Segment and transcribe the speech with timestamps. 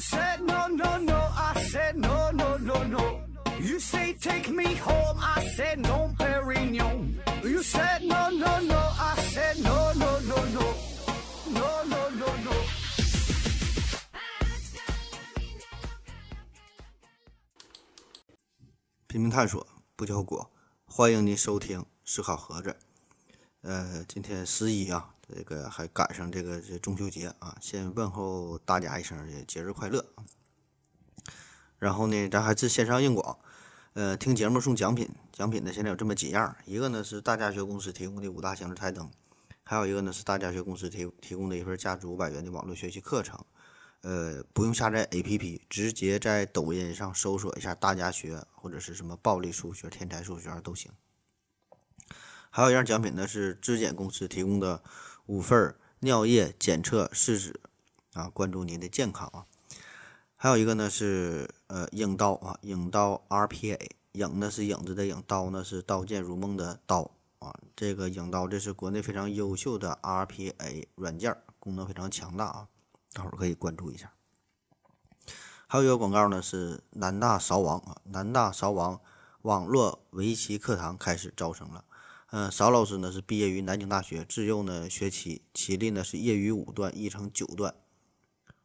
[0.00, 1.28] said no, no, no.
[1.36, 3.20] I said no, no, no, no.
[3.60, 5.18] You say take me home.
[5.20, 7.14] I said no, Perignon.
[7.44, 8.78] You said no, no, no.
[8.78, 10.74] I said no, no, no, no.
[11.52, 12.54] No, no, no, no.
[19.06, 20.50] 拼命探索，不交果。
[20.86, 22.76] 欢迎您收听思考盒子。
[23.70, 30.04] 呃，今天十一啊，这个还赶上这个这中秋节啊，先问候大家一声节日快乐。
[31.78, 33.38] 然后呢，咱还是线上硬广，
[33.92, 39.08] 呃，听节目送奖品，奖品呢现在有这么几样，一个呢是大家学公司提供的五大行车台灯，
[39.62, 43.38] 还有一个呢是大家学公司提提供的一份价值五百元的网络学习课程。
[44.00, 50.90] 呃，不用下载 APP，直接在抖音上搜索一下“大家学”或者是什么“暴力数学”“天才数学”都行。
[52.50, 54.82] 还有一样奖品呢，是质检公司提供的
[55.26, 57.60] 五份尿液检测试纸
[58.12, 59.46] 啊，关注您的健康啊。
[60.34, 63.78] 还有一个呢是呃影刀啊，影刀 RPA，
[64.12, 67.54] 影呢是影子的影，刀呢是刀剑如梦的刀啊。
[67.76, 72.68] 这个影刀这是国内非常优秀的 RPA 软件，功能非常强大啊。
[73.12, 74.12] 大伙儿可以关注一下。
[75.68, 79.00] 还有一个广告呢，是南大勺王啊，南大勺王
[79.42, 81.84] 网络围棋课堂开始招生了。
[82.32, 87.74] 嗯，邵老师呢是毕业于南京大学，自幼呢学棋，棋力呢是业余五段，一成九段。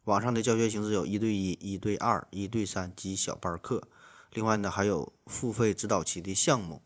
[0.03, 3.88] 网上的教学形式有一对一、一对二、一对三及小班课。
[4.33, 6.83] 另外呢，还有付费指导棋的项目。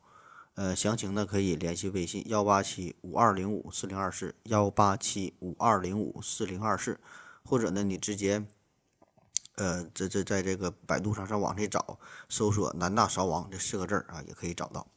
[0.54, 6.98] 呃，详情呢可以联系微信幺八七五二零五四零二四幺八七五二零五四零二四。
[7.44, 8.46] 或者呢，你直接，
[9.56, 12.00] 呃，这这在这个百度上上网去找，
[12.30, 14.88] 搜索“南大勺王”这四个字儿啊，也可以找到。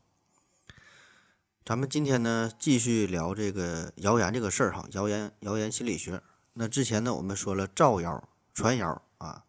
[1.65, 6.21] 咱们今天呢，继续聊这个谣言这个事儿哈，谣言谣言心理学。
[6.55, 9.45] 那之前呢，我们说了造谣、传谣啊，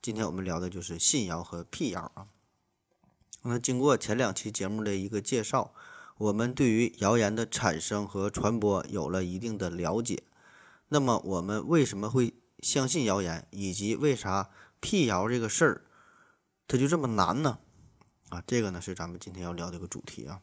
[0.00, 2.28] 今天我们聊的就是信谣和辟谣啊。
[3.42, 5.74] 那经过前两期节目的一个介绍，
[6.16, 10.22] 我们对于谣言的产生和传播有了一定的了解。
[10.88, 14.48] 那么我们为什么会相信谣言，以及为啥
[14.80, 15.84] 辟谣这个事儿，
[16.66, 17.58] 它就这么难呢？
[18.30, 20.40] 啊，这个呢是咱们今天要聊的一个主题啊。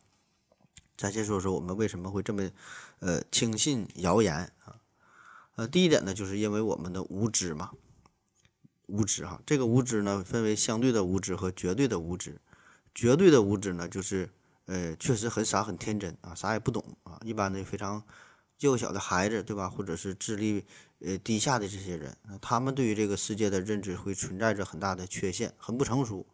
[0.97, 2.49] 咱先说说我们为什么会这么
[2.99, 4.77] 呃轻信谣言啊？
[5.55, 7.71] 呃，第一点呢，就是因为我们的无知嘛，
[8.87, 9.41] 无知哈。
[9.45, 12.39] 这个无知呢，分为相对的无知和绝对的无知。
[12.93, 14.29] 绝对的无知呢，就是
[14.65, 18.03] 呃确实很傻很天真啊，啥也不懂啊，一般的非常。
[18.59, 19.69] 幼小的孩子，对吧？
[19.69, 20.63] 或者是智力
[20.99, 26.25] 呃低下的这些人，他们对于这个世界的认知会存在着很大的缺陷，很不成熟，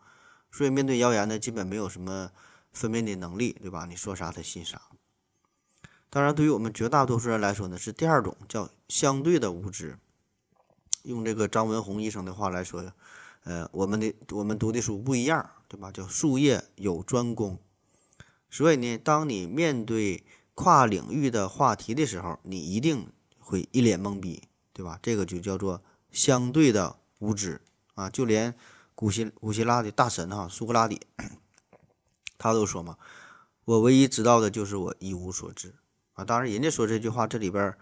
[0.52, 2.30] 所以面对谣言呢，基本没有什么
[2.72, 3.86] 分辨的能力，对吧？
[3.86, 4.82] 你说啥他信啥。
[6.10, 9.98] 当然，对于我们绝大多数人来说呢，是第二种叫相对的无知。
[11.04, 12.94] 用这个张文宏医生的话来说，
[13.44, 15.92] 呃，我们的我们读的书不一样，对吧？
[15.92, 17.58] 叫术业有专攻。
[18.50, 20.24] 所以呢，当你面对
[20.54, 23.08] 跨领域的话题的时候，你一定
[23.40, 24.44] 会一脸懵逼，
[24.74, 25.00] 对吧？
[25.02, 25.82] 这个就叫做
[26.12, 27.62] 相对的无知
[27.96, 28.10] 啊！
[28.10, 28.54] 就连
[28.94, 31.02] 古希古希腊的大神哈苏格拉底，
[32.42, 32.98] 他都说嘛
[33.66, 35.76] ：“我唯一知道的就是我一无所知
[36.14, 37.74] 啊！”当然，人家说这句话，这里边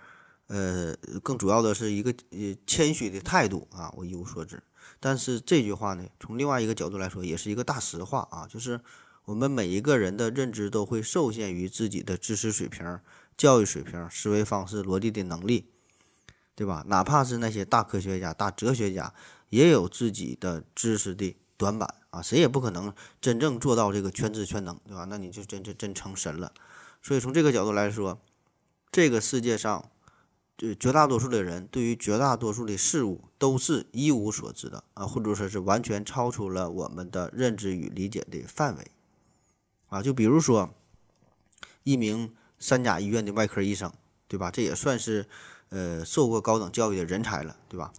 [0.47, 0.93] 呃
[1.23, 4.61] 更主要的是一个呃谦虚的态度啊，我一无所知。
[4.99, 8.81] 但是这句话呢，从另外一个角度来说，也是一个大实话啊，就是。
[9.25, 12.99] 我们每一个人的认知都会受限于自己的知识水平、
[13.37, 15.69] 教育水平、思维方式、逻辑的能力，
[16.55, 16.83] 对吧？
[16.87, 19.13] 哪怕是那些大科学家、大哲学家，
[19.49, 22.21] 也有自己的知识的短板啊！
[22.21, 25.03] 谁也不可能真正做到这个全知全能，对吧？
[25.09, 26.53] 那你就真真真成神了。
[27.01, 28.17] 所以从这个角度来说，
[28.89, 29.91] 这个世界上，
[30.57, 38.87] 就绝大多数的人对于绝大多数的事物都是一无所知的啊，或者说是完全超出了我们的认知与理解的范围。
[39.89, 40.73] 啊，就比如说，
[41.83, 43.91] 一名三甲医院的外科医生，
[44.29, 44.49] 对吧？
[44.49, 45.27] 这也算是
[45.67, 47.91] 呃受过高等教育的人才了，对吧？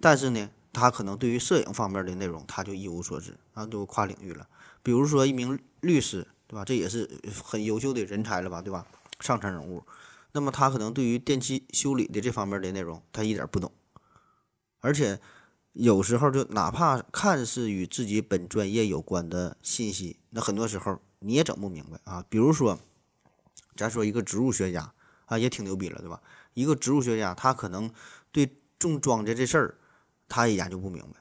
[0.00, 0.48] 但是呢，
[0.78, 4.48] 他可能对于摄影方面的内容他就一无所知，啊，都跨领域了。
[4.82, 6.64] 比如说一名律师，对吧？
[6.64, 7.08] 这也是
[7.44, 8.86] 很优秀的人才了吧，对吧？
[9.20, 9.82] 上层人物，
[10.32, 13.72] 那么他可能对于电器修理的这方面的内容他一点不懂，
[14.80, 15.20] 而且
[15.72, 21.00] 有时候就哪怕看似与自己本专业有关的信息，那很多时候。
[21.20, 22.24] 你也整不明白啊！
[22.28, 22.78] 比如说，
[23.74, 24.92] 咱说一个植物学家
[25.24, 26.22] 啊，也挺牛逼了，对吧？
[26.54, 27.90] 一个植物学家，他可能
[28.30, 29.77] 对种庄稼这事儿，
[30.28, 31.20] 他也研究不明白，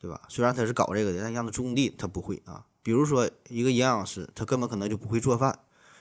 [0.00, 0.22] 对吧？
[0.28, 2.66] 虽然他是搞这个的，但让他种地，他不会啊。
[2.82, 5.58] 比如说一个营养师，他根本可能就不会做饭，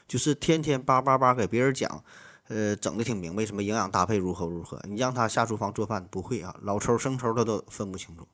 [0.07, 2.04] 就是天天叭叭叭给别人讲，
[2.48, 4.80] 呃，整的挺明白，什么营养搭配如何如何。
[4.88, 8.28] 你让他下厨房做饭，不会啊，老抽生抽他都分不清楚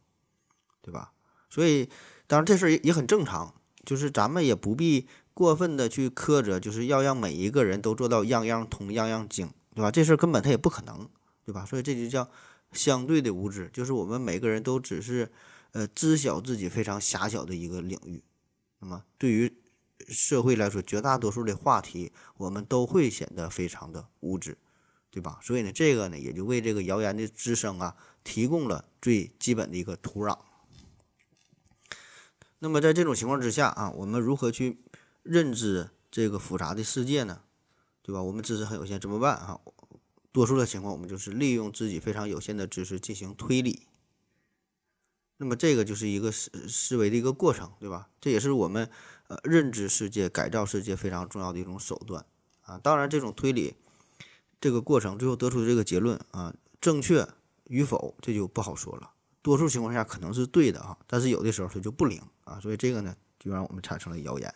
[0.81, 1.11] 对吧？
[1.49, 1.89] 所以
[2.27, 3.53] 当然这事儿也也很正常，
[3.85, 9.89] 就是咱们也不必过分的去苛责，就是要让每一个人都做到样样通、样样精，对吧？
[9.89, 11.07] 这事儿根本他也不可能，
[11.45, 11.65] 对吧？
[11.65, 12.29] 所以这就叫
[12.71, 15.31] 相对的无知，就是我们每个人都只是
[15.71, 18.23] 呃知晓自己非常狭小的一个领域，
[18.79, 19.53] 那么对于
[20.07, 24.57] 社会来说，绝大多数的话题我们都会显得非常的无知，
[25.09, 25.39] 对吧？
[25.41, 30.38] 所以呢，这个呢也就为这个谣言的滋生啊提供了最基本的一个土壤。
[32.59, 34.79] 那么在这种情况之下啊，我们如何去
[35.23, 37.41] 认知这个复杂的世界呢？
[38.03, 38.21] 对吧？
[38.21, 39.59] 我们知识很有限，怎么办啊？
[40.31, 43.88] 多数的情况，我们就是利用自己非常有限的知识进行推理。
[45.38, 48.10] 那么这个就是一个思思维的一个过程，对吧？
[48.19, 48.89] 这也是我们
[49.28, 52.24] 呃认知世界、改造世界非常重要的一种手段
[52.62, 52.78] 啊。
[52.78, 53.75] 当然，这种推理
[54.60, 57.28] 这个过程最后得出的这个结论啊，正确
[57.66, 59.12] 与否这就不好说了。
[59.42, 64.54] 多数情况下可能是对的哈，但是有的时候它就不灵啊，所以这个呢就让我们产生了谣言。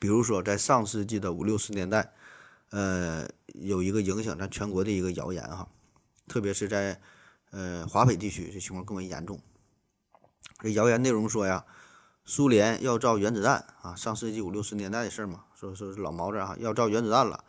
[0.00, 2.12] 比如说在上世纪的五六十年代，
[2.70, 5.68] 呃，有一个影响咱全国的一个谣言哈，
[6.28, 7.00] 特别是在
[7.50, 9.40] 呃华北地区这情况更为严重。
[10.58, 11.64] 这谣言内容说呀，
[12.24, 17.44] 苏联要造原子弹啊，上世纪五六十年代的事儿嘛，说说是老毛子哈要造原子弹了，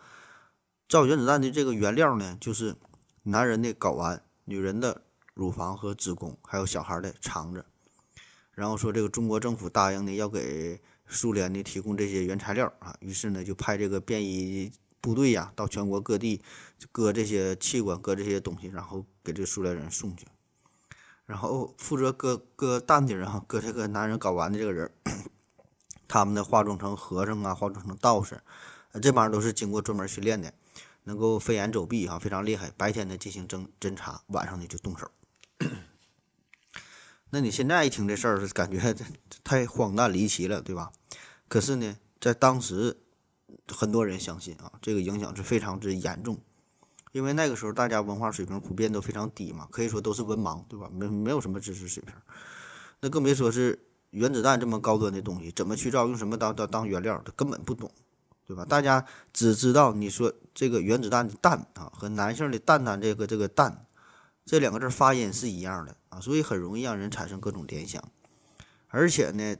[0.87, 2.75] 造原子弹的这个原料呢就是
[3.23, 5.03] 男人的睾丸，女人的。
[5.37, 7.63] 乳房和子宫，还有小孩的肠子，
[8.53, 14.71] 然后说这个中国政府答应呢要给苏联呢提供这些原材料啊，于是呢就派这个便衣
[15.07, 16.42] 部队呀到全国各地
[16.92, 20.27] 割这些器官，割这些东西，然后给这苏联人送去。
[21.25, 24.92] 然后负责割割蛋的人哈，割这个男人睾丸的这个人，
[26.09, 28.42] 他们呢化妆成和尚啊，化妆成道士，
[29.01, 30.54] 这帮人都是经过专门训练的，
[31.06, 32.69] 能够飞檐走壁哈，非常厉害。
[32.75, 35.09] 白天呢进行侦侦查，晚上呢就动手。
[37.31, 38.94] 那你现在一听这事儿，感觉
[39.44, 40.92] 太荒诞离奇了，对吧？
[41.48, 42.98] 可是呢，在当时，
[43.67, 46.38] 很多人相信啊，这个影响是非常之严重，
[47.11, 50.89] 因为那个时候大家文化水平普遍都非常低嘛，可以说都是文盲，对吧？
[50.91, 52.13] 没没有什么知识水平，
[53.01, 53.79] 那更别说是
[54.11, 57.91] 原子弹这么高端的东西，怎么去造，用什么当当当原料，他根本不懂，
[58.45, 58.65] 对吧？
[58.65, 63.83] 大家只知道你说这个原子弹的弹啊，和男性的蛋蛋这个这个蛋。
[64.49, 68.01] 这两个字发音是一样的啊，所以很容易让人产生各种联想，
[68.88, 69.57] 而且呢，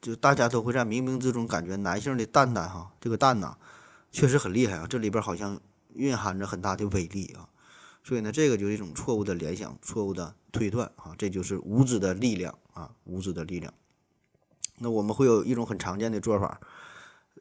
[0.00, 3.56] 就大家都会在冥冥之中感觉男性的蛋蛋哈，这个蛋呐，
[4.10, 5.60] 确实很厉害啊，这里边好像
[5.94, 7.48] 蕴含着很大的威力啊，
[8.02, 13.72] 所以呢，这个就是一种错误的联想，错误的推断啊，这就是无知的力量啊，无知的力量。
[14.78, 16.60] 那我们会有一种很常见的做法，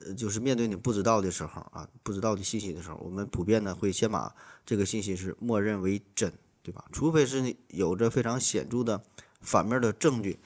[0.02, 6.34] 呃，就是面对你不知道的时候啊，不知道的信息的时候，我们普遍呢会先把这个信息是默认为真。
[6.64, 6.84] 对吧？
[6.92, 9.02] 除非是你有着非常显著的
[9.40, 10.38] 反面的证据，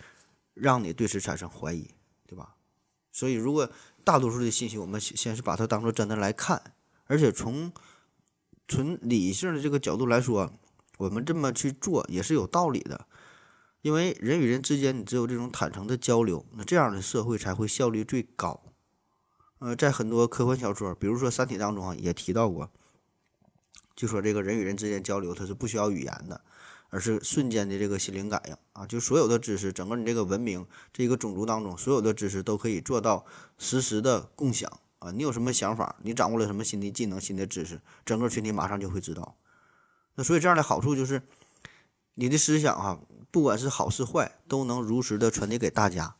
[0.53, 1.89] 让你对此产生怀疑，
[3.11, 3.69] 所以，如果
[4.03, 6.73] 大多数的信息我们先是把它当做真的来看，
[7.05, 7.71] 而且从
[8.67, 10.51] 纯理性的这个角度来说，
[10.97, 13.07] 我们这么去做也是有道理的。
[13.81, 18.61] 因为人与人之间，你只有这种坦诚的交流，那这样的社会才会效率最高。
[19.59, 22.69] 呃，在很多科幻小说，比如说《三体》当中啊，也提到过。
[23.95, 26.41] 就说这个人与人之间交流，它是不需要语言的，
[26.91, 28.85] 而是瞬间的这个心灵感应啊！
[28.85, 33.25] 就所有的知识，整个你这个文明这个种族当中，所有的知识都可以做到
[33.57, 34.69] 实时的共享
[34.99, 35.09] 啊！
[35.11, 39.37] 你有什么想法，你掌握了什么新的技能、新的知识，整个群体马上就会知道。
[40.15, 41.21] 那所以这样的好处就是，
[42.15, 42.99] 你的思想哈，
[43.31, 46.15] 不管是好是坏，都能如实的传递给大家，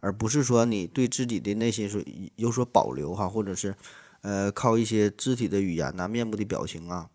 [0.00, 2.04] 而不是说你对自己的内心是
[2.34, 3.76] 有所保留哈，或者是
[4.22, 7.08] 呃靠一些肢体的语言呐、面部的表情啊。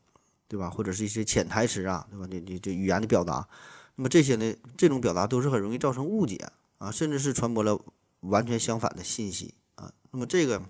[0.52, 0.70] 对吧？
[0.70, 2.28] 或者是一些潜台词啊，对吧？
[2.30, 3.48] 你你这语言的表达，
[3.96, 7.80] 那么这些呢，这种表达都是很容易造成误解啊，甚至是传播了
[8.20, 9.94] 完全相反的信息啊。
[10.12, 10.62] 那么这个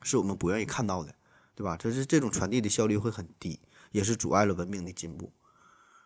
[0.00, 1.14] 是我们不愿意看到的，
[1.54, 1.76] 对吧？
[1.76, 3.60] 这是这种传递的效率会很低，
[3.92, 5.30] 也是阻碍了文明的进步。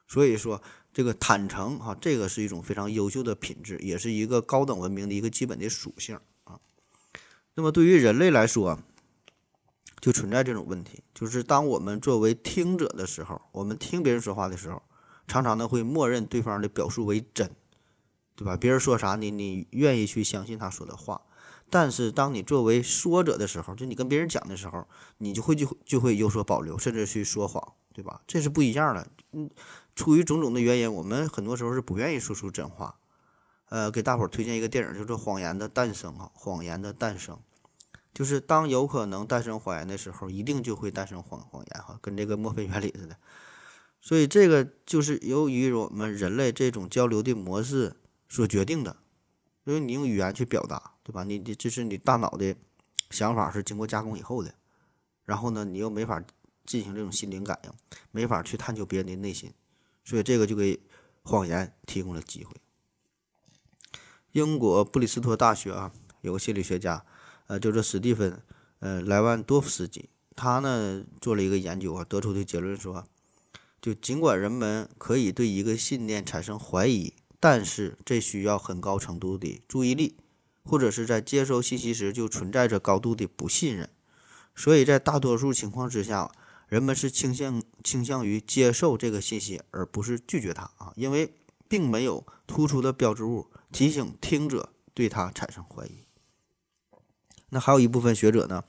[0.09, 0.61] 所以说，
[0.93, 6.59] 这个坦诚哈，这个是一种非常优秀的品质，也是一个高等文明的一个基本的属性啊。
[7.55, 8.81] 那么对于人类来说，
[10.01, 14.83] 就存在这种问题，就是当我们作为听者的时候，我们听别人说话的时候，
[15.29, 17.51] 常常呢会默认对方的表述为真，
[18.35, 18.57] 对吧？
[18.57, 21.21] 别人说啥你你愿意去相信他说的话。
[21.73, 24.89] 但是当你作为说者的时候，就你跟别人讲的时候，
[25.19, 28.23] 你就会就就会有所保留，甚至去说谎，对吧？
[28.27, 29.07] 这是不一样的。
[29.33, 29.49] 嗯，
[29.95, 32.97] 出于种种的原因，我们很多时候是不愿意说出真话。
[33.69, 37.37] 呃，给大伙儿推荐一个电影，叫做《谎言的诞生》啊，《谎言的诞生》。
[38.13, 43.17] 就是当有可能诞生谎言的时候，一定就会诞生谎谎言哈，跟这个墨菲原理似的。
[44.01, 47.97] 所以这个就是由于我们人类这种交流的模式
[48.29, 48.97] 所决定的，
[49.65, 51.23] 因为你用语言去表达，对吧？
[51.25, 52.57] 你你这是你大脑的
[53.11, 54.55] 想法是经过加工以后的，
[55.25, 56.23] 然后呢，你又没法
[56.65, 57.73] 进行这种心灵感应，
[58.11, 59.53] 没法去探究别人的内心，
[60.05, 60.81] 所以这个就给
[61.23, 62.55] 谎言提供了机会。
[64.33, 67.05] 英国布里斯托大学啊，有个心理学家，
[67.51, 68.41] 呃，叫做史蒂芬，
[68.79, 73.05] 呃，莱万多夫斯基，他呢做了一个研究啊，得出的结论说，
[73.83, 80.17] 就尽管人们可以对一个信念产生怀疑，但是这需要很高程度的注意力，
[80.63, 83.91] 或者是在接收信息时就存在着高度的不信任，
[84.55, 86.31] 所以在大多数情况之下，
[86.69, 91.35] 人们是倾向倾向于接受这个信息，而不是拒绝它啊，因为
[91.67, 93.49] 并没有突出的标志物。
[93.73, 96.05] 提醒听者对他产生怀疑。
[97.51, 98.65] 那还有一部分学者呢，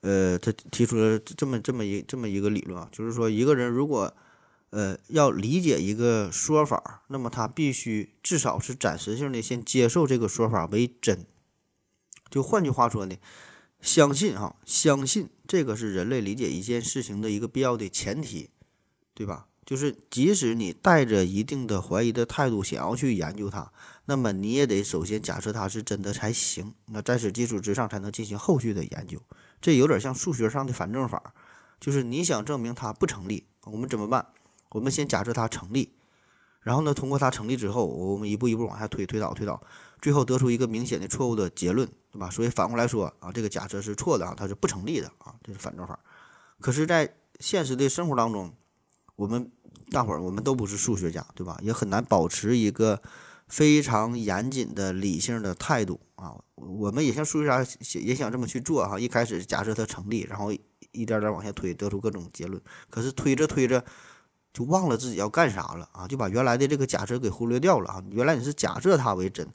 [0.00, 4.14] 呃，他提出了这么这么一这么一个理论啊，就是说一个人如果
[4.70, 11.24] 呃要理解一个说法，那么他必须至少是暂时性的先接受这个说法为真。
[12.30, 13.16] 就换句话说呢，
[13.80, 18.50] 相信哈，相信这个是人类理解一件事情的一个必要的前提，
[19.14, 19.46] 对吧？
[19.64, 23.70] 就是即使你带着一定的怀疑的态度想要去研究它。
[24.10, 29.20] 那么你也得首先假设它是真的才行，那在此基础之上才能进行后续的研究。
[29.60, 31.34] 这有点像数学上的反证法，
[31.78, 34.28] 就是你想证明它不成立，我们怎么办？
[34.70, 35.92] 我们先假设它成立，
[36.62, 39.62] 然后呢，通过它成立之后，我们一步一步往下推，推导，推导，
[40.00, 42.30] 最后得出一个明显的错误的结论，对吧？
[42.30, 46.00] 所以反过来说啊，这个假设是错的啊，它是不成立的啊，这是反证法。
[46.60, 48.54] 可是，在现实的生活当中，
[49.16, 49.52] 我们
[49.90, 51.58] 大伙儿我们都不是数学家，对吧？
[51.60, 53.02] 也很难保持一个。
[53.48, 57.66] 非常严谨的理性的态度啊，我们也像数学家
[58.00, 58.98] 也想这么去做哈。
[58.98, 60.52] 一开始假设它成立，然后
[60.92, 62.60] 一点点往下推，得出各种结论。
[62.90, 63.82] 可是推着推着
[64.52, 68.04] 就忘了自己要干啥了啊，就把原来的这个假设给忽略掉了啊。
[68.10, 69.48] 原来你是假设它为真，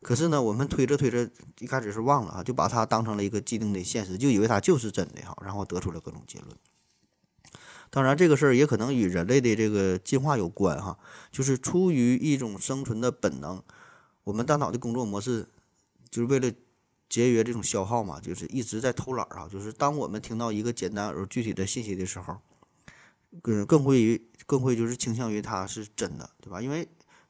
[0.00, 6.56] 可是呢，我们推着推着一开始是忘了啊，就把它当成了一个既定的现实，就以为它就是真的哈，然后得出了各种结论。
[7.94, 10.98] 当然，这个事儿也可能与人类的这个进化有关哈，
[11.30, 13.62] 就是出于一种生存的本能，
[14.24, 15.46] 我们大脑的工作模式
[16.10, 16.50] 就是为了
[17.08, 19.48] 节约这种消耗嘛，就是一直在偷懒儿啊。
[19.48, 22.36] 就是当我们听到一个简单而具体的信息的时候，
[23.40, 26.60] 更更会于更会就是倾向于它是真的，对吧？
[26.60, 26.88] 因为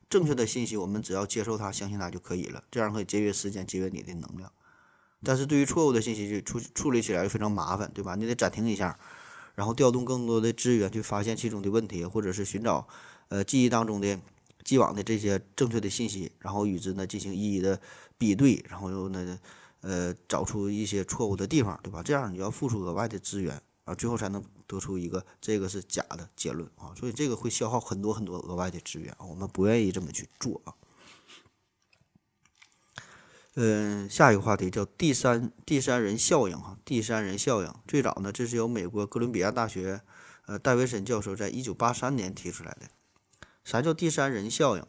[0.08, 4.50] 正确的信息我们只要接受它、相信它就可以了，这样可以节约时间、节约你的能量。
[5.22, 8.14] 但是对于错误的信息，就处处理起来就非常麻烦，对吧？
[8.14, 8.98] 你得暂停一下。
[9.54, 12.86] 然后调动更多的资源去发现其中的问题，或者是寻找，
[13.28, 14.18] 呃，记忆当中的
[14.64, 17.80] 既往的这些正确的信息，然后与之呢进行一一的
[18.18, 19.38] 比对，然后又呢，
[19.80, 22.02] 呃，找出一些错误的地方，对吧？
[22.02, 26.94] 这样你要付出额外的资源啊，最后才能得出一个这个是假的结论啊。
[26.96, 30.74] 所以这个会消耗很多很多额外的资源啊，我们不愿意这么去做啊。
[33.56, 40.00] 嗯，下一个话题叫第三第三人效应哈，第三人效应最早呢，这是由美国哥伦比亚大学
[40.46, 42.88] 呃戴维森教授在一九八三年提出来的。
[43.62, 44.84] 啥叫第三人效应？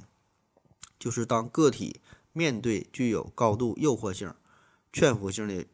[0.97, 2.01] 就是当个体
[2.33, 4.33] 面对具有高度诱惑性、
[4.91, 5.67] 劝服性的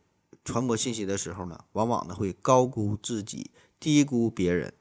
[0.43, 4.73] 传播信息的时候呢，往往呢会高估自己，低估别人。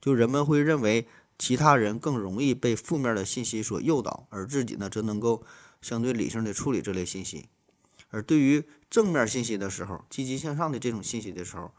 [0.00, 1.06] 就人们会认为
[1.38, 5.44] 其他人更容易被负面的信息所诱导，而自己呢则能够。
[5.82, 7.48] 相对理性的处理这类信息，
[8.08, 11.74] 而对于正面信息的时候，积极向上的这种信息的时候，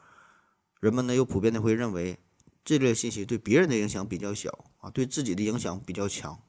[0.81, 2.19] 人们呢又普遍的会认为
[2.65, 6.39] 这类信息对别人的影响比较小啊，对自己的影响比较强，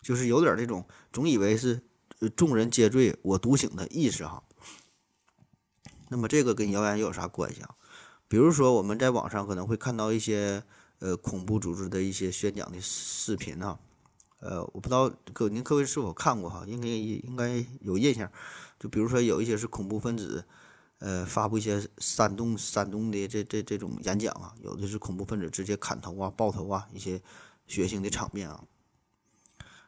[0.00, 1.82] 就是有点这种总以为是
[2.34, 4.42] 众人皆醉我独醒的意识哈。
[6.08, 7.74] 那么这个跟谣言有啥关系啊？
[8.26, 10.62] 比如说我们在网上可能会看到一些
[11.00, 13.78] 呃恐怖组织的一些宣讲的视频啊。
[14.44, 18.30] 呃，我不知道各您各位是否看过哈，应该应该有印象。
[18.78, 20.44] 就比如说有一些是恐怖分子，
[20.98, 27.22] 呃，发布一些煽动煽动的这这这种演讲啊，有的是恐怖分子直接砍头啊、爆头啊，一些
[27.66, 28.62] 血腥的场面啊。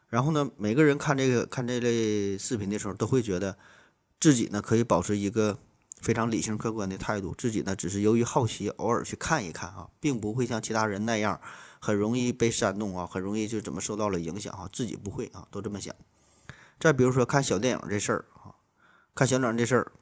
[0.08, 3.58] 然后呢，每个人看这个看这类视频的时候，都会觉得
[4.18, 5.58] 自己呢可以保持一个
[6.00, 11.38] 非常理性客观的态度，自己呢只是由于好奇偶尔去看一看啊，并不会像其他人那样。
[11.86, 15.94] 很容易被煽动啊，很容易就怎么受到了影响哈，自己不会啊，都这么想。
[16.80, 18.50] 再比如说看小电影这事儿啊，
[19.14, 19.92] 看小电影这事儿，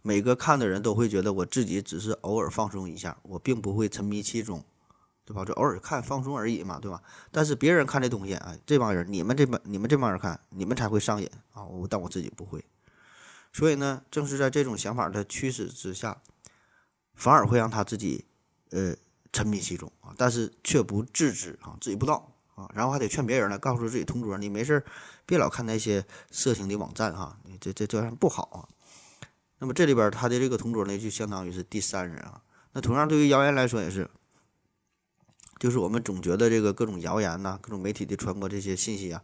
[0.00, 4.64] 每个看的人都会觉得我自己只是偶尔放松一下，我并不会沉迷其中，
[5.26, 5.44] 对吧？
[5.44, 7.02] 就偶尔看放松而已嘛，对吧？
[7.30, 12.64] 但是别人看这东西啊，这帮人，你们这帮你们这帮人看，你们才会上瘾啊，我但我自己不会。
[13.52, 16.22] 所以呢，正是在这种想法的驱使之下，
[17.14, 18.24] 反而会让他自己
[18.70, 18.96] 呃。
[19.32, 24.84] 沉迷其中啊，但是却不自知啊，自己不知道啊，然后还得劝别人呢，告诉自己同桌，你没事
[25.24, 28.68] 别老看那些色情的网站哈，这这这样不好啊。
[29.58, 32.42] 那么这里边他的这个同桌呢，就相当于是第三人啊。
[32.72, 34.10] 那同样对于谣言来说也是，
[35.58, 39.22] 就是我们总觉得这个各种谣言呐，各种媒体的传播这些信息啊，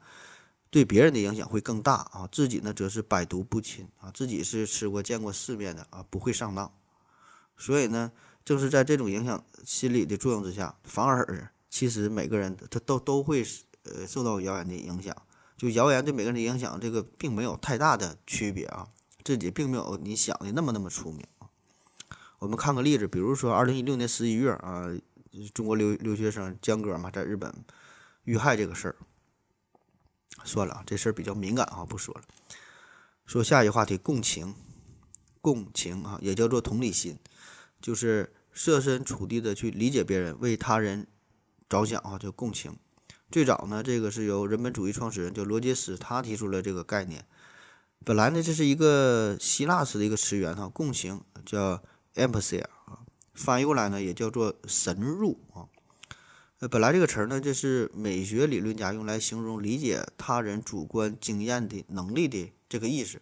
[0.68, 6.70] 对别人的影响会更大啊，自己呢则是百毒不侵啊，自己是吃过见过世面的啊，不会上当。
[7.56, 8.12] 所以呢，
[8.46, 13.44] 正是在这种影响心理的作用之下，反而其实每个人他都都会
[13.82, 15.14] 呃受到谣言的影响。
[15.58, 18.86] 就谣言对每个人的影响，这个并没有太大的区别啊，
[19.24, 21.26] 自己并没有你想的那么那么出名。
[22.38, 24.84] 我们看个例子，比如说二零一六年十一月啊，
[25.52, 27.52] 中国留留学生江哥嘛，在日本
[28.22, 28.96] 遇害这个事儿，
[30.44, 32.22] 算了，这事儿比较敏感啊，不说了。
[33.24, 34.54] 说下一个话题，共情，
[35.40, 37.18] 共情啊，也叫做同理心。
[37.80, 41.06] 就是设身处地的去理解别人，为他人
[41.68, 42.75] 着想啊，叫共情。
[43.30, 47.26] 最早呢，这个是由人本主义创始人叫罗杰斯他提出了这个概念。
[48.02, 51.82] 本来呢，这是一个希腊词的一个词源哈，共情叫
[52.14, 55.68] empathy 啊，翻译过来呢也叫做神入啊。
[56.60, 63.20] 呃，本来这个词儿呢，就是美学理论家用来形容理解他人主观经验的能力的这个意思。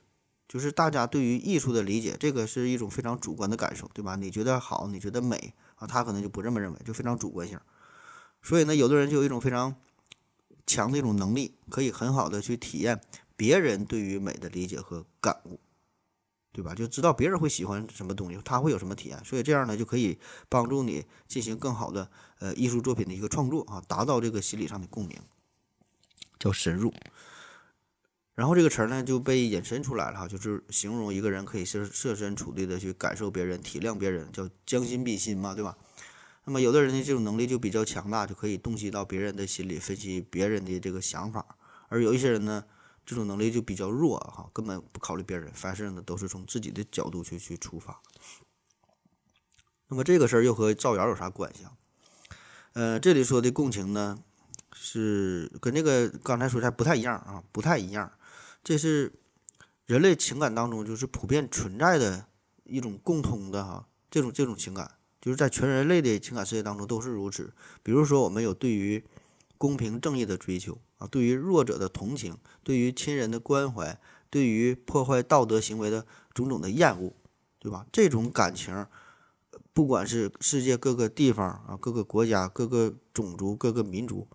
[0.55, 4.15] 就是大家对于艺术的理解，这个是一种非常主观的感受，对吧？
[4.15, 7.59] 你觉得好，你觉得美啊，他可能就不这么认为，就非常主观性。
[8.41, 9.75] 所以呢，有的人就有一种非常
[10.65, 13.01] 强的一种能力，可以很好的去体验
[13.35, 15.59] 别人对于美的理解和感悟，
[16.53, 16.73] 对吧？
[16.73, 22.09] 就知道别人会喜欢什么东西，他会有什么体验，所以这样呢，就可以帮助你进行更好的
[22.39, 25.19] 呃艺术作品的一个创作啊，达到这个心理上的共鸣，
[26.39, 26.95] 叫深入。
[28.35, 35.77] 然后这个词儿呢就被引申出来了哈，就是形容一个人可以设设身处地的去感受别人、体谅别人，叫将心比心嘛，对吧？
[36.45, 41.41] 那么有的人的这种能力就比较强大，就可以洞悉到别人的心理，分析别人的这个想法；
[41.89, 42.65] 而有一些人呢，
[43.07, 48.03] 这种能力就比较弱哈，根本不考虑别人，凡事呢都是从自己的角度去去出发。
[49.89, 51.73] 那么这个事儿又和造谣有啥关系啊？
[52.73, 54.19] 呃，这里说的共情呢，
[54.75, 58.11] 是跟那个刚才说的不太一样啊，不太一样。
[58.65, 59.13] 这是
[59.87, 62.27] 人类情感当中就是普遍存在的
[62.65, 67.53] 一种共通的哈，这种这种情感就是在全人类的情感世界当中都是如此。
[67.83, 69.05] 比如说，我们有对于
[69.59, 74.01] 公平正义的追求啊，对于弱者的同情，对于亲人的关怀，
[74.31, 77.13] 对于破坏道德行为的种种的厌恶，
[77.59, 77.87] 对吧？
[77.93, 78.87] 这种感情，
[79.73, 84.27] 不管是世界各个地方啊，各个国家、各个种族、各个民族，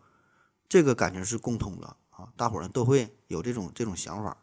[0.68, 1.96] 这个感情是共通的。
[2.20, 4.36] 啊，大伙儿呢都会有这种这种想法，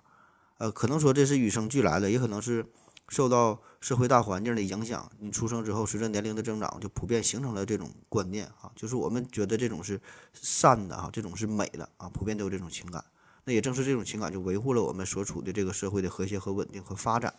[0.56, 2.64] 呃，可能说这是与生俱来的，也可能是
[3.10, 5.10] 受到社会大环境的影响。
[5.18, 10.00] 你出生之后，随着年龄的增长，就普遍形成了这种观念啊，就是我们觉得这种是
[10.32, 13.04] 善的啊，这种是美的啊，普遍都有这种情感。
[13.44, 17.34] 那也正是这种情感，就维护了我们所处的这个社会的和谐和稳定和发展。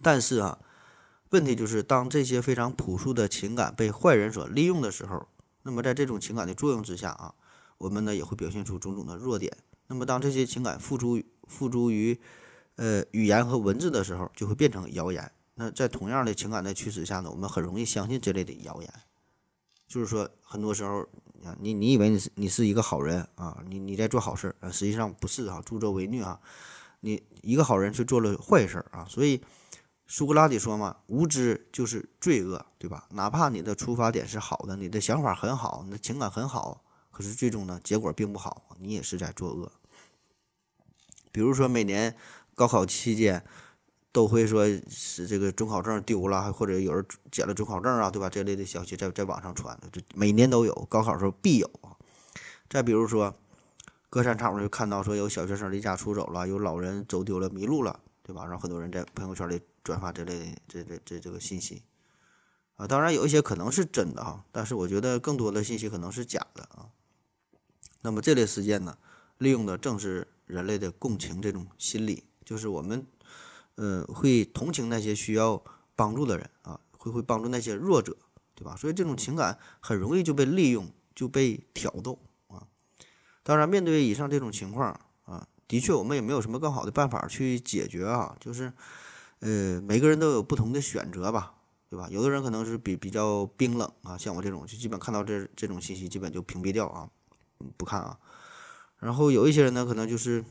[0.00, 0.60] 但是啊，
[1.30, 5.26] 问题就是当这些非常朴素的情感被坏人所利用的时候，
[5.64, 7.34] 那么在这种情感的作用之下啊。
[7.82, 9.52] 我们呢也会表现出种种的弱点。
[9.88, 12.16] 那么，当这些情感付诸付诸于
[12.76, 15.30] 呃语言和文字的时候，就会变成谣言。
[15.56, 18.88] 那在同样的情感的驱使下呢，我们很容易相信这类的谣言。
[19.88, 21.04] 就是说，很多时候，
[21.58, 26.40] 你你以为你是你是一个好人啊，你你在做好事儿，实际上不是啊，助纣为虐啊。
[27.00, 29.04] 你一个好人却做了坏事啊。
[29.06, 29.42] 所以，
[30.06, 33.08] 苏格拉底说嘛，无知就是罪恶，对吧？
[33.10, 36.81] 哪怕你的出发点是好的，你的想法很好，你的情感很好。
[37.12, 39.70] 可是最终呢，结果并不好，你也是在作恶。
[41.30, 42.16] 比如说，每年
[42.54, 43.44] 高考期间
[44.10, 48.28] 都会说是这个准考证丢了，或者有人捡了准考证啊，对吧？
[48.28, 51.96] 这类的消息在在网上传的，这每年都有，高考时候必有啊。
[52.68, 53.34] 再比如说，
[54.10, 58.44] 隔三差五就看到说有小学生离家出走了，有老人走丢了、迷路了，对吧？
[58.44, 61.82] 然后很多人在朋友圈里转发这类的这这这这个信息
[62.76, 62.86] 啊。
[62.86, 66.88] 当然有一些可能是真的哈，但是我觉得更多的信息可能是假的啊。
[68.02, 68.98] 那么这类事件呢，
[69.38, 73.06] 利用的正是人类的共情这种心理，就是我们，
[73.76, 75.62] 呃，会同情那些需要
[75.94, 78.16] 帮助的人啊，会会帮助那些弱者，
[78.54, 78.76] 对吧？
[78.76, 82.66] 所以这种情感很容易就被利用，就被挑逗啊。
[83.42, 88.72] 当然，面对以上这种情况啊，的确我们也没有什么更好的办法去解决啊，就是，
[89.38, 91.54] 呃，每个人都有不同的选择吧，
[91.88, 92.08] 对吧？
[92.10, 97.08] 有的人可能是比比较冰冷啊，像我这种，就基本看到这这种信息，基本就屏蔽掉啊。
[97.76, 98.18] 不看啊，
[98.98, 100.44] 然后有一些人呢，可能就是，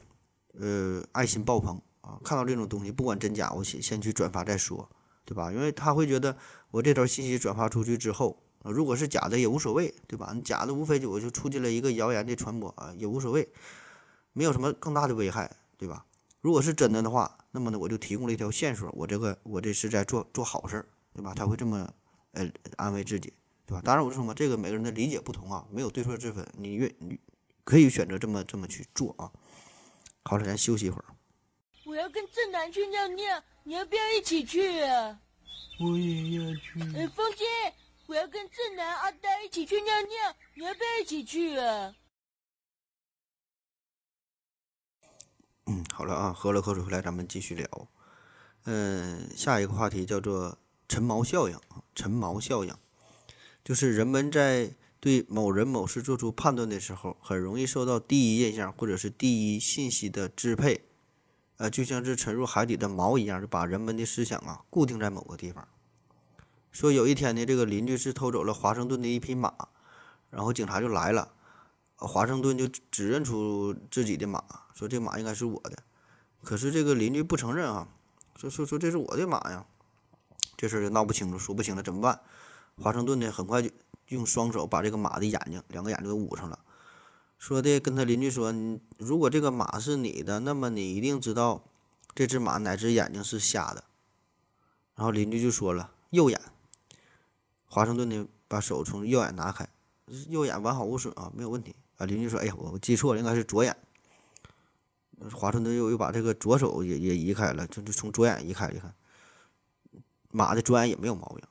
[0.59, 4.89] 呃，爱心爆棚啊，看到这种东西，不管真假，我先先去转发再说，
[5.25, 5.51] 对吧？
[5.51, 6.35] 因为他会觉得
[6.71, 10.35] 我这条信息转发出去之后啊，如果是假的也无所谓，对吧？
[10.43, 13.47] 假的无非就我就促进了一个谣言的传播啊，也无所谓，
[14.33, 16.05] 没有什么更大的危害，对吧？
[16.41, 21.33] 如果是真的的话，那么呢，我就提供了一条线索，我这个我这是在做做好事儿，对吧？
[21.35, 21.87] 他会这么
[22.31, 23.31] 呃安慰自己，
[23.65, 23.81] 对吧？
[23.83, 27.19] 当然我就说嘛，这个每个人的理解不同啊，没有对错之分，你愿你
[27.63, 29.31] 可以选择这么这么去做啊。
[30.23, 31.05] 好了，咱休息一会儿。
[31.85, 35.19] 我要跟正南去尿尿，你要不要一起去啊？
[35.79, 36.79] 我也要去。
[36.95, 37.45] 呃，风姐，
[38.05, 41.95] 我要跟正南、阿呆一起去尿尿，你要不要一起去啊？
[45.65, 47.87] 嗯，好了啊，喝了口水回来，咱们继续聊。
[48.65, 51.81] 嗯，下一个话题叫做陈毛效应啊。
[51.95, 52.75] 陈毛效应
[53.63, 60.85] 就是人们在对某人某事做出判断的时候，很容易受到第一印象或者是第一信息的支配，
[61.57, 65.67] 呃，就像是沉入海底的锚一样，就把人们的思想啊固定在某个地方。
[66.71, 69.53] 说有一天呢，这个邻居是偷走了华盛顿的一匹马，
[70.29, 71.33] 然后警察就来了。
[71.95, 74.43] 华盛顿就指认出自己的马，
[74.73, 75.83] 说这马应该是我的，
[76.43, 77.87] 可是这个邻居不承认啊，
[78.35, 79.65] 说说说这是我的马呀，
[80.57, 82.19] 这事儿就闹不清楚，说不清了，怎么办？
[82.81, 83.69] 华盛顿呢，很快就
[84.07, 86.59] 用双手把这个马的眼睛两个眼睛都捂上了，
[87.37, 88.53] 说的跟他邻居说，
[88.97, 91.63] 如果这个马是你的，那么你一定知道
[92.15, 93.83] 这只马哪只眼睛是瞎的。
[94.95, 96.41] 然后邻居就说了右眼，
[97.65, 99.69] 华盛顿呢把手从右眼拿开，
[100.27, 101.75] 右眼完好无损啊，没有问题。
[101.97, 103.77] 啊，邻居说：“哎呀，我我记错了，应该是左眼。”
[105.31, 108.95] 华盛顿又又把这个左手也也移开了，就就从左眼移开一看，
[110.31, 111.43] 马的左眼也没有毛病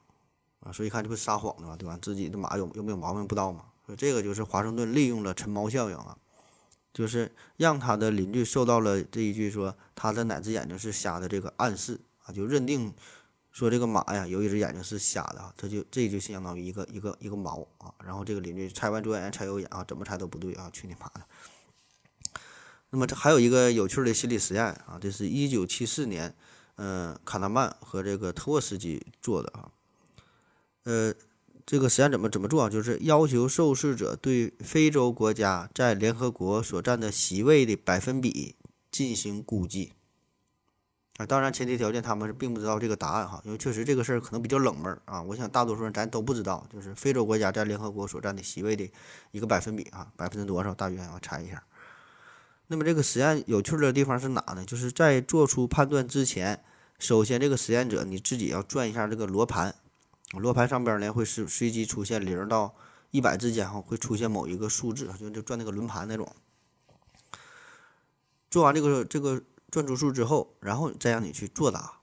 [0.61, 1.99] 啊，所以一看这不撒谎的嘛，对吧？
[2.01, 3.65] 自己的马有有没有毛病不知道嘛？
[3.87, 6.17] 说这个就是华盛顿利用了陈毛效应啊，
[6.93, 12.95] 就是让他的邻居受到了这一句说他的哪只眼睛是瞎的这个暗示啊，就认定。
[13.53, 17.93] 说这个马呀，有一只眼睛是瞎的啊，这就这就相当于一个一个一个毛啊。
[18.05, 21.27] 然后这个邻居拆完左眼拆右眼啊，怎么拆都不对啊，去你妈的！
[22.91, 26.33] 那么这还有一个有趣的心理实验啊，这是一九七四年，
[26.77, 29.69] 嗯，卡纳曼和这个特沃斯基做的啊。
[30.85, 31.15] 呃，
[31.67, 32.71] 这个实验怎么怎么做啊？
[32.71, 38.57] 就是要求受试者对非洲国家在联合国所占的席位的百分比
[38.91, 39.93] 进行估计。
[41.19, 45.21] 啊，当然前提条件他们是并不知道这个答案哈，因为确实这个事儿可能比较冷门啊。
[45.21, 48.91] 我想大多数人咱都不知道，就是非洲国家在联合国所占的席位的
[49.31, 50.73] 一个百分比啊，百分之多少？
[50.75, 51.63] 大约我猜一下。
[52.69, 54.65] 那么这个实验有趣的地方是哪呢？
[54.65, 56.65] 就是在做出判断之前，
[56.99, 59.75] 首先这个实验者你自己要转一下这个罗盘，
[60.33, 62.75] 罗盘上边呢会是随机出现零到
[63.11, 66.35] 一百之间哈，会出现某一个数字，就就转那个轮盘那种。
[68.51, 69.43] 做完这个这个。
[69.73, 72.01] 转出数之后，然后再让你去作答，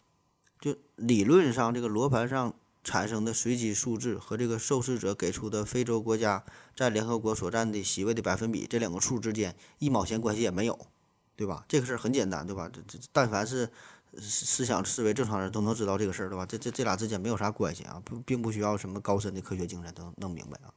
[0.61, 6.45] 就理论上这个罗盘上产生的随机数字和这个受试者给出的非洲国家
[6.77, 10.79] 在联合国所占的席位的百分比，这两个数之间一毛钱关系也没有，
[11.35, 11.65] 对吧？
[11.67, 12.69] 这个事儿很简单，对吧？
[12.71, 13.69] 这这但凡是
[14.19, 16.45] 思想思维正常人都能知道这个事儿，对吧？
[16.45, 20.73] 这这这俩之间没有啥关系啊，不并不需要什么高深的科学精神都能弄明白啊。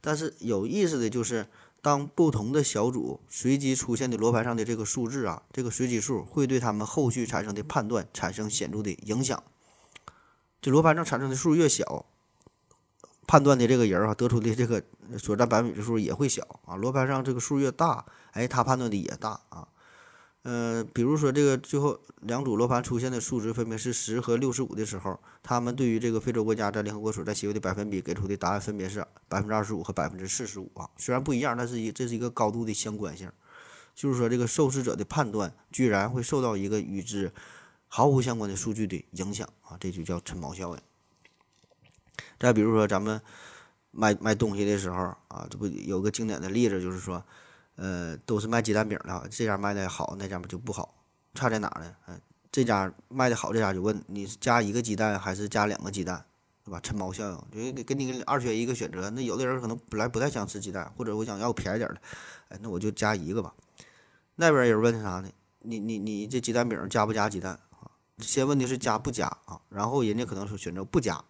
[0.00, 1.46] 但是有意思的就是。
[1.84, 9.42] 当不同的小组随机出现的罗盘上的这个数字啊，这个随机数会对他们后续产生的判断产生显著的影响。
[10.60, 12.06] 这罗盘上产生的数越小，
[13.26, 14.80] 判断的这个人啊得出的这个
[15.18, 16.76] 所占百分比的数也会小啊。
[16.76, 19.66] 罗盘上这个数越大，哎，他判断的也大啊。
[20.42, 30.90] 呃，比如说这个最后两组罗盘出现的数值分别是十和六十五的时候，他们对于这个非洲国家在联合国所在席位的百分比给出的答案分别是百分之二十五和百分之四十五啊。
[30.96, 33.30] 虽然不一样，但是一这是一个高度的相关性，
[33.94, 37.32] 就是说这个受试者的判断居然会受到一个与之
[37.86, 40.80] 毫无相关的数据的影响啊，这就叫陈锚效应。
[42.40, 43.20] 再比如说咱们
[43.92, 47.24] 买买东西的时候啊，这不有个经典的例子，就是说。
[47.76, 50.94] 呃，都是卖鸡蛋饼的，这家卖的好，那家就不好，
[51.34, 51.96] 差在哪呢？
[52.06, 56.24] 嗯，这家卖的好，这家就问你是加一个鸡蛋还是加两个鸡蛋，
[56.64, 56.78] 对吧？
[56.82, 59.08] 陈锚效应，就给给你二选一个选择。
[59.10, 62.00] 那有的人可能本来不太想吃鸡蛋，或者我想要便宜点的，
[62.50, 63.54] 哎，那我就加一个吧。
[64.36, 65.30] 那边人问啥呢？
[65.60, 67.90] 你你你这鸡蛋饼加不加鸡蛋啊？
[68.18, 71.22] 先问的是加不加啊，然后人家可能说选择不加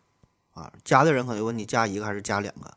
[0.53, 2.75] 啊，加的人可能问你加一个还是加两个，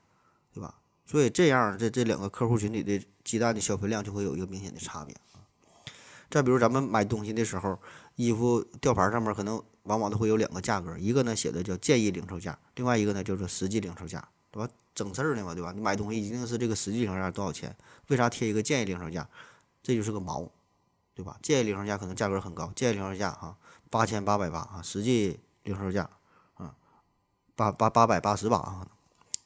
[0.54, 0.75] 对吧？
[1.06, 5.46] 所以这样，这这两个客户群体的鸡蛋的消费量就会有一个明显的差别啊。
[6.30, 7.80] 再比如咱们买东西的时候，
[8.15, 14.72] 衣服吊牌上面可能往往都会有两个价格，一个呢写的叫建议零售价，另外一个呢就是实际零售价，对吧？
[14.96, 15.72] 整事儿呢嘛，对吧？
[15.76, 17.76] 你买东西一定是这个实际零售价多少钱？
[18.08, 19.30] 为啥贴一个建议零售价？
[19.84, 20.50] 这就是个毛，
[21.13, 21.38] 对吧？
[21.44, 23.56] 建议零售价可能价格很高，建议零售价哈
[23.91, 26.10] 八千八百八啊，实际零售价
[26.56, 26.76] 啊
[27.56, 28.88] 八八八百八十八啊。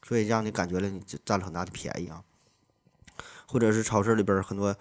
[0.03, 2.23] 所以让你感觉了你占了很大的便宜啊。
[3.47, 4.75] 或者是超市里边很多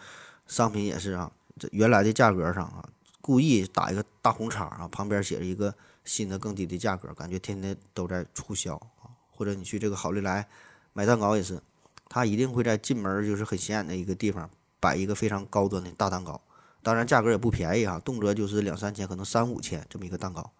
[0.46, 2.86] 商品也是啊，这原来的价格上啊，
[3.20, 9.08] 故意打一个大红叉啊，旁边写着一个新的更低的价格，感觉天天都在促销啊。
[9.30, 10.46] 或者你去这个好利来
[10.92, 11.62] 买蛋糕也是，
[12.08, 14.50] 他一定会在进门就是很显眼的一个地方
[14.80, 16.40] 摆一个非常高端的大蛋糕，
[16.82, 20.50] 当然价格也不便宜啊，动辄就是两三千，可能三五千这么一个蛋糕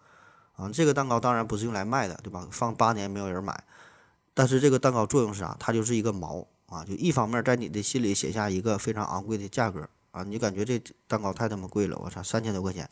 [0.55, 0.69] 啊。
[0.73, 2.47] 这个蛋糕当然不是用来卖的，对吧？
[2.49, 3.63] 放八年没有人买，
[4.39, 5.53] 但是这个蛋糕作用是啥？
[5.59, 6.45] 它就是一个锚。
[6.67, 12.89] 啊，就一方面在你的心里写下一个非常昂贵的价格啊，你感觉这蛋糕太他妈贵了，我操，三千多块钱。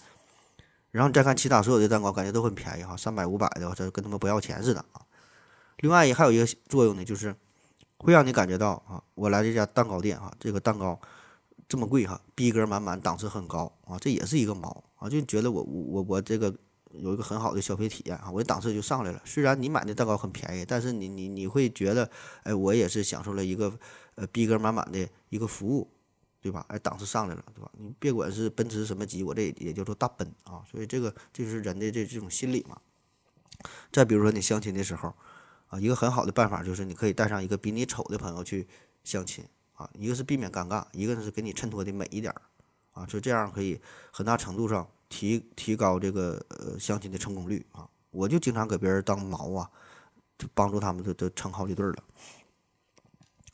[0.92, 5.00] 然后你再看其他所有的蛋糕，感觉都很便宜哈，三百五百的，我这跟他妈不要钱似的啊。
[5.78, 7.34] 另外还有一个作用呢，就是
[8.00, 11.00] 会让你感觉到啊，我来这家蛋糕店哈，这个蛋糕
[11.70, 16.54] 这么贵哈，逼格满满，档次很高啊，这也是一个毛啊，就觉得我我我这个。
[16.92, 19.22] 有一个很好的消费体验啊，我的档次就上来了。
[19.26, 22.10] 虽然你买的蛋糕很便宜，但是你你你会觉得，
[22.44, 23.78] 哎，我也是享受了一个
[24.16, 25.90] 呃逼格满满的一个服务，
[26.42, 26.66] 对吧？
[26.70, 27.70] 哎，档次上来了，对吧？
[27.78, 30.64] 你别管是奔驰什么级，我这也叫做大奔啊。
[30.72, 32.80] 所以这个就是人的这这种心理嘛。
[33.92, 35.14] 再比如说你相亲的时候
[35.68, 38.68] 啊，一个很好的办法就是你可以带上一个比你丑的朋友去
[39.04, 42.34] 相亲啊，一个是避免尴尬，一个是给你衬托的美一点
[42.94, 44.88] 啊，就这样可以很大程度上。
[45.10, 47.88] 提提高这个呃相亲的成功率啊！
[48.12, 49.70] 我就经常给别人当毛啊，
[50.38, 51.96] 就帮助他们都都成好几对了。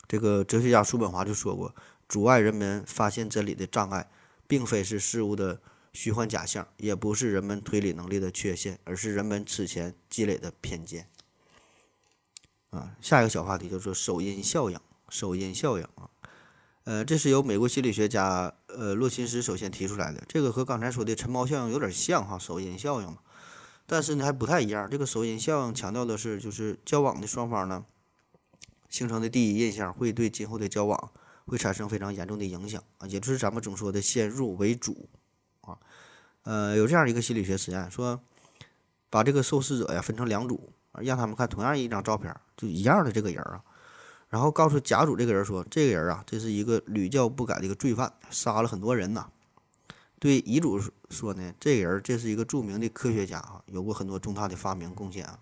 [0.06, 1.74] 这个哲学家叔本华就说过，
[2.08, 4.08] 阻碍人们发现真理的障碍，
[4.46, 5.60] 并非是事物的
[5.92, 11.08] 虚幻假象，也不是人们推理能力的缺陷，而是人们此前积累的偏见。
[12.70, 16.10] 啊，下一个小话题就是首因效应，首因效应啊。
[16.84, 20.22] 呃，这是由美国心理学家呃洛钦斯首先提出来的。
[20.28, 23.18] 这个和刚才说的晨猫效应有点像哈，首因效应嘛。
[23.86, 24.88] 但是呢还不太一样。
[24.90, 27.86] 这个首因效应强调的是，就是交往的双方呢
[28.90, 31.10] 形成的第一印象会对今后的交往
[31.46, 35.08] 会产生非常严重的影响啊，也就是咱们总说的先入为主
[35.62, 35.78] 啊。
[36.42, 38.20] 呃，有这样一个心理学实验，说
[39.08, 40.70] 把这个受试者呀分成两组，
[41.00, 43.64] 让他们看同样一张照片，就一样的这个人啊。
[44.34, 49.28] 然后告诉甲组这个人说：“这个人啊，这是一个屡教不改的一个罪犯，杀了很多人呐。”
[50.18, 55.38] 对乙组说呢：“这个人这是一个著名的科学家啊，有过很多重大的发明贡献啊。”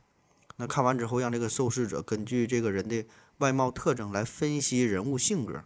[0.56, 3.02] 那看完之后，让这个受试者根据这个人的
[3.38, 5.64] 外貌特征来分析人物性格。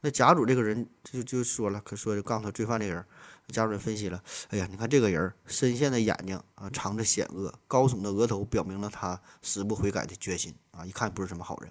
[0.00, 3.04] 那甲组这个人就就说了，可说就告诉他罪犯这个人，
[3.48, 11.70] 甲主分析了：“哎呀，你看这个人深陷的眼睛啊，藏着险恶；高耸的额头表明了他死不悔改的决心啊，一看不是什么好人。”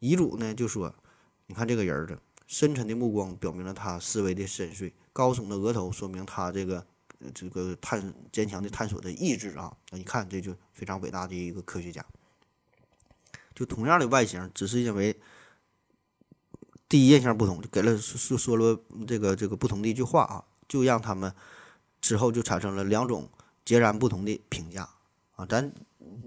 [0.00, 0.94] 遗嘱呢就说
[1.46, 6.86] ：“你看这个人儿的深沉的目光，表明了他思维的深邃；高耸的额头，说明他这个
[7.34, 9.76] 这个探坚强的探索的意志啊！
[9.90, 12.04] 那一看这就非常伟大的一个科学家。
[13.54, 15.20] 就同样的外形，只是因为
[16.88, 21.34] 第一印象不同，就给了说说了这个这个不同的一句话啊，就让他们
[22.00, 23.28] 之后就产生了两种
[23.64, 24.88] 截然不同的评价
[25.34, 25.44] 啊！
[25.44, 25.72] 咱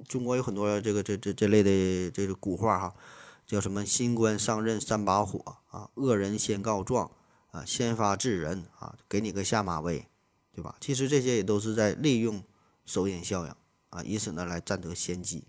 [0.10, 2.94] 中国有很多这个这这这类的这个古话哈。”
[3.52, 3.86] 叫什么？
[3.86, 5.90] 新官上任三把火啊！
[5.96, 7.12] 恶人先告状
[7.52, 7.66] 啊！
[7.66, 8.96] 先发制人啊！
[9.10, 10.08] 给你个下马威，
[10.54, 10.78] 对吧？
[10.80, 12.42] 其实这些也都是在利用
[12.86, 13.54] 首因效应
[13.90, 15.44] 啊，以此呢来占得先机。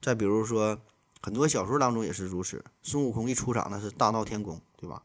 [0.00, 0.78] 再比如说，
[1.20, 2.64] 很多小说当中也是如此。
[2.82, 5.02] 孙悟空一出场呢是大闹天宫，对吧？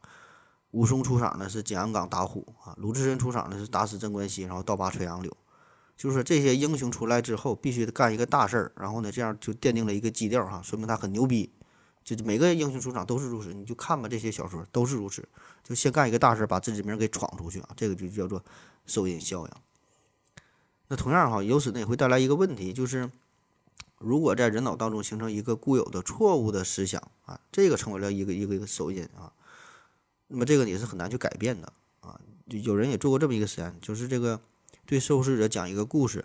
[0.70, 5.36] 武松出场呢是景阳冈打虎啊，鲁智深出场呢是打死镇关西，然后倒拔垂杨柳。
[5.94, 11.52] 就是说这些英雄出来之后，必须得干一个大事儿，然后呢这样就奠定了一个基调哈，说明他很牛逼。
[12.16, 15.28] 就每个英雄出场都是如此，你就看吧，这些小说都是如此。
[15.62, 18.42] 就先干一个大事，把自己名给闯出去啊，这个就叫做
[18.86, 19.52] 收因效应。
[20.88, 23.10] 那同样哈，由此呢也会带来一个问题，就是
[23.98, 29.32] 如果在人脑当中形成一个固有的错误的思想啊，这个成为了一个一个一个收因啊，
[30.28, 32.20] 那么这个也是很难去改变的啊。
[32.48, 34.40] 就有人也做过这么一个实验，就是这个
[34.84, 36.24] 对受试者讲一个故事。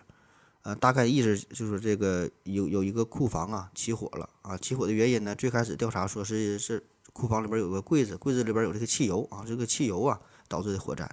[0.65, 11.07] 呃，大概意思就是这个有有一个库房啊起火了啊，起火的原因呢，最开始调查说是是库房里边有个柜子，柜子里边有这个汽油啊，这个汽油啊导致的火灾。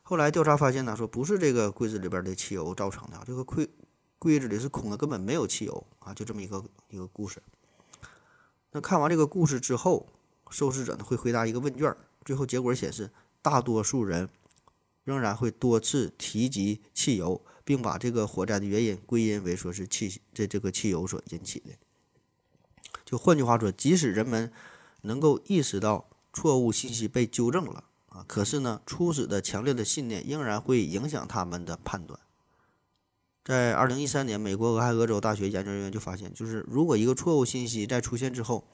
[0.00, 3.68] 后来调查发现呢，说不是这个柜子里边的汽油造成的，这个柜
[4.18, 7.42] 柜子里是空的，根本没有汽油啊，就这么一个一个故事。
[8.72, 10.06] 那看完这个故事之后，
[10.48, 13.10] 受试者呢会回答一个问卷，最后结果显示，
[13.42, 14.26] 大多数人
[15.04, 17.44] 仍然会多次提及汽油。
[17.64, 21.70] 并把这个火灾的原因归因为说是汽这这个汽油所引起的。
[23.04, 24.52] 就换句话说，即使人们
[25.02, 32.18] 能够意识到错误信息被纠正了啊，可是呢，初始的强烈的信念仍然会影响他们的判断。
[33.44, 38.66] 在二零一三年，美国俄亥俄州大学研究人员就发现，就是如果一个错误信息在出现之后，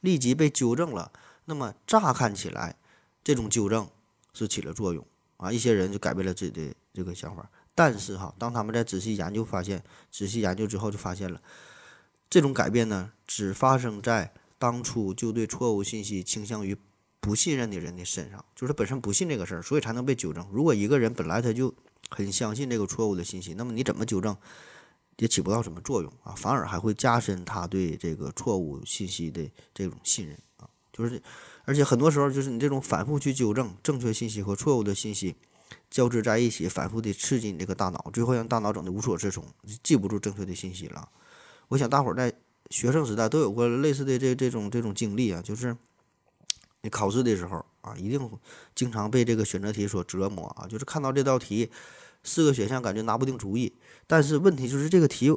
[0.00, 1.10] 立即被纠正了，
[1.46, 2.76] 那么乍看起来，
[3.24, 3.88] 这种纠正
[4.32, 5.04] 是起了作用
[5.38, 7.50] 啊，一些人就改变了自己的这个想法。
[7.74, 11.40] 但是哈，当他们在仔细研究发现，仔细研究之后就发现了，
[12.28, 16.76] 这种改变呢，只发生在当初就对错误信息倾向于
[17.20, 20.46] 不信任的人的身上，就是本身不信这个事儿，所以才能被纠正。
[20.52, 21.74] 如果一个人本来他就
[22.10, 24.36] 很相信这个错误的信息，那么你怎么纠正
[25.16, 30.68] 也起不到什么作用啊，反而还会加深他对这个错误信息的这种信任啊。
[30.92, 31.22] 就是，
[31.64, 35.36] 而且很多时候就是你这种反复去纠正正确信息和错误的信息
[35.92, 39.44] 交织在一起，反复的刺激你这个大脑，最后让大脑整的无所适从，
[39.82, 41.06] 记不住正确的信息了。
[41.68, 42.32] 我想大伙儿在
[42.70, 45.76] 学生时代都有过类似的这这种这种经历啊，就是
[46.80, 48.30] 你考试的时候啊，一定
[48.74, 51.70] 经常被这个选择题所折磨啊，就是看到这道题。
[52.24, 53.74] 四个选项感觉拿不定主意，
[54.06, 55.36] 但是问题就是这个题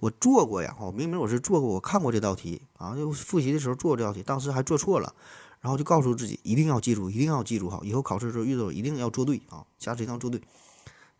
[0.00, 5.14] 我做过呀，我明明我是做过，我看过这道题啊，就复习的时候做这道题，当时还做错了，
[5.62, 10.42] 然后就告诉自己一定要记住，一定要记住好，以后考试的时候遇到一定要做对啊，下次一定要做对。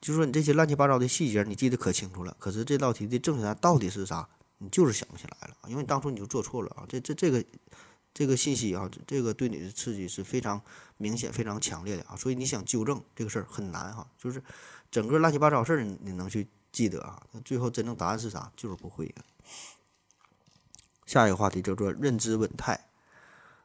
[0.02, 4.28] 就说你这些乱七八糟的细节你记得可清楚了，可是这道题的正确答案到底是啥，
[4.58, 7.42] 你就是想不起来了，因为当初你就做错了啊，这这这个
[8.12, 10.60] 这个信息啊，这个对你的刺激是非常
[10.98, 14.42] 明显、非常强烈的啊，所以你想纠正这个事儿很难哈，就是。
[14.92, 17.22] 整个乱七八糟事儿，你能去记得啊？
[17.46, 18.52] 最后真正答案是啥？
[18.54, 19.24] 就是不会啊。
[21.06, 22.78] 下一个话题叫做认知稳态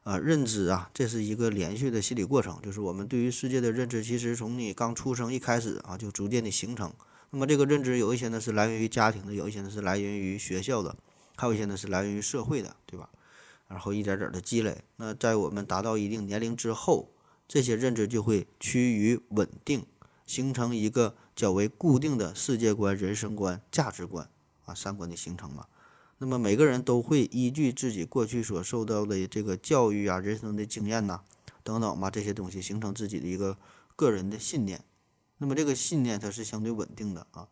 [0.08, 6.90] 啊，认知啊，这是一个连续的心理过程，就是我们对于世界的认知，其实从你刚出生一开始啊，就逐渐的形成。
[7.28, 10.96] 那么这个认知有一些呢是来源于家庭的，有一些呢是来源于学校的，
[11.36, 13.10] 还有一些呢是来源于社会的，对吧？
[13.68, 14.82] 然后一点点的积累。
[14.96, 17.10] 那在我们达到一定年龄之后，
[17.46, 19.84] 这些认知就会趋于稳定。
[20.24, 24.26] 形成一个较为固定的世界观、人生观、价值观
[24.64, 25.66] 啊，三观的形成嘛。
[26.18, 31.22] 那么每个人都会依据自己过去所受到的这个教育啊、人生的经验呐
[31.62, 33.56] 等等嘛这些东西，形成自己的一个
[33.96, 34.84] 个人的信念。
[35.38, 37.48] 那么这个信念它是相对稳定的啊，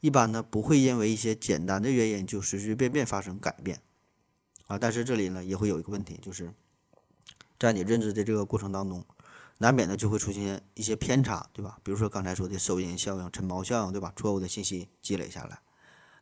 [0.00, 3.80] 一般呢不会因为一些简单的原因就随随便便发生改变
[4.66, 4.78] 啊。
[4.78, 6.52] 但是这里呢也会有一个问题，就是
[7.58, 9.04] 在你认知的这个过程当中。
[9.60, 11.80] 难免的就会出现一些偏差，对吧？
[11.82, 14.12] 比如说刚才说的收音效应、晨猫效应，对吧？
[14.14, 15.58] 错误的信息积累下来，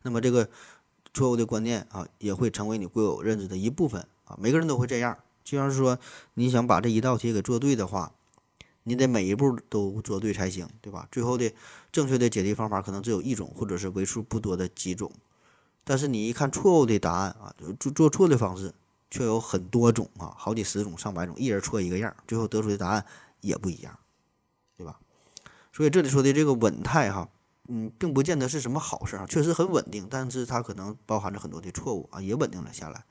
[0.01, 0.49] 那么这个
[1.17, 4.37] 错误的观念啊，也会成为你固有认知的一部分啊。
[4.39, 5.97] 每个人都会这样，就像是说
[6.35, 8.11] 你想把这一道题给做对的话，
[8.83, 11.07] 你得每一步都做对才行，对吧？
[11.11, 11.51] 最后的
[11.91, 15.11] 正确的解题方法可能只有一种，或者是为数不多的几种。
[15.83, 18.73] 但是你一看错误的答案啊，做做错的方式
[19.09, 23.03] 却有很多种啊，好几十种、上百种，一人错一个样，最后得出的答案。
[23.41, 23.97] 也不一样，
[24.75, 24.99] 对吧？
[25.71, 27.29] 所以这里说的这个稳态哈，
[27.67, 33.03] 嗯，并不见得是什么好事啊，确实很稳定，但是它可能包含着很多的错误啊，也稳定了下来。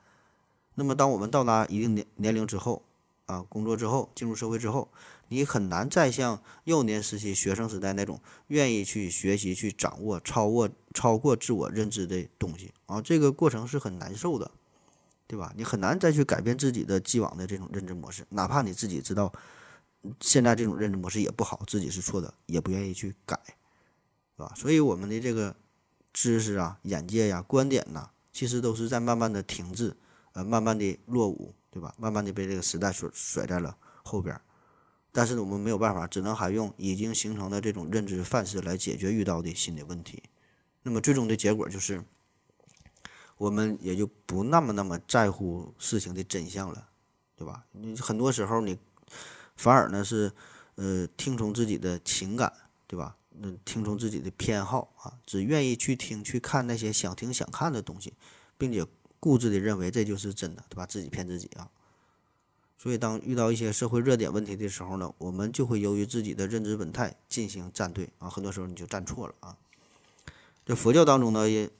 [0.74, 2.82] 那么当我们到达一定年年龄之后
[3.26, 4.88] 啊，工作之后，进入社会之后，
[5.28, 14.50] 你很难再像幼年时期学生时代那种愿意去学习、去掌握、超过超过自我认知的东西啊，这个过程是很难受的，
[15.26, 15.52] 对吧？
[15.56, 19.32] 你很难再去改变自己的既往的这种认知模式，哪怕你自己知道。
[20.20, 23.36] 现在这种认知模式也不好，自己是错的，也不愿意去改，
[24.36, 24.52] 是吧？
[24.54, 25.56] 所以我们的这个
[26.12, 29.96] 知识啊、眼界呀、观点呐，其实都是在慢慢的停滞，
[30.32, 31.94] 呃，慢慢的落伍，对吧？
[31.98, 34.38] 慢慢的被这个时代所甩在了后边。
[35.10, 40.22] 但是呢我们没有办法，只能还用已经形成的这种认知范式来解决遇到的新的问题。
[40.82, 42.04] 那么最终的结果就是，
[43.38, 46.88] 我们也就不那么那么在乎事情的真相了，
[47.34, 47.64] 对吧？
[47.72, 48.78] 你很多时候你。
[49.58, 50.30] 反而呢是，
[50.74, 52.52] 呃，听从自己的情感，
[52.86, 53.16] 对吧？
[53.40, 58.12] 那听从自己的偏好啊，只愿意去听、去看那些想听、想看的东西，
[58.56, 58.84] 并且
[59.20, 60.86] 固执的认为这就是真的，对吧？
[60.86, 61.70] 自己骗自己啊。
[62.78, 68.28] 所以，当遇到一些社会热点问题的时候呢，我们就会由于自己的认知本态进行站队啊。
[68.28, 69.56] 很多时候你就站错了啊。
[70.64, 71.70] 这佛教当中呢，也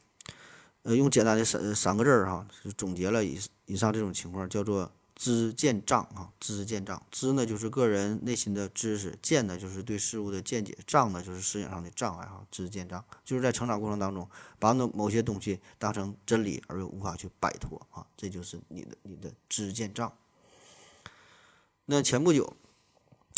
[0.83, 4.93] 呃用简单的三三个字儿哈，总结了以以上这种情况，叫做。
[5.17, 12.45] 知见障啊，知见障，知呢就是个人内心的知识，见呢就是对事物的见解，障呢就是思想上的障碍哈。
[12.51, 20.12] 知见障就是在成长过程当中，把某某些东西当成真理而又无法去摆脱啊，这就是你的你的知见障。
[21.87, 22.55] 那前不久，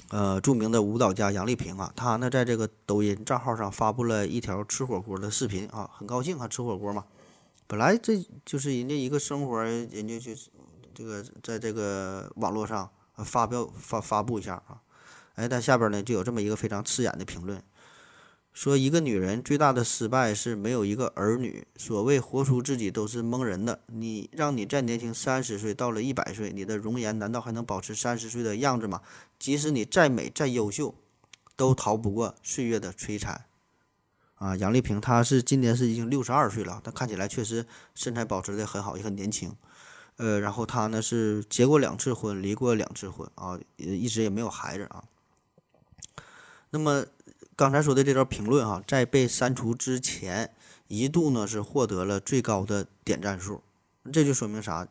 [0.08, 7.06] 呃，著名的舞蹈家杨丽萍啊，她呢在这个抖音账号上发布了一条吃火锅的视频啊，很高兴啊，吃火锅嘛，
[7.68, 10.50] 本来这就是人家一个生活，人家就是。
[10.98, 14.82] 这个在这个网络上发表发发布一下啊，
[15.36, 17.62] 哎，但下边呢就有这么一个非常刺眼的评论，
[18.52, 21.64] 说一个女人最大的失败是没有一个儿女。
[21.76, 23.78] 所谓活出自己都是蒙人的。
[23.86, 29.00] 你让你再年轻三十岁，到了一百岁，你的容颜难道还能保持三十岁的样子吗？
[29.38, 30.96] 即使你再美再优秀，
[31.54, 33.44] 都逃不过岁月的摧残。
[34.34, 39.54] 啊，杨丽萍她是今年是已经六十二岁了，她看起来确实身材保持的很好，也很年轻。
[40.18, 45.02] 呃，然后他呢是结过两次婚，离过两次婚啊，一直也没有孩子啊。
[46.70, 47.06] 那么。
[47.56, 50.54] 刚才说的这条评论哈，在被删除之前，
[50.86, 53.60] 一度呢是获得了最高的点赞数，
[54.12, 54.86] 这就说明啥？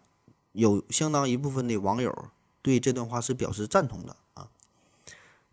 [0.51, 2.13] 有相当一部分的网友
[2.61, 4.49] 对这段话是表示赞同的啊。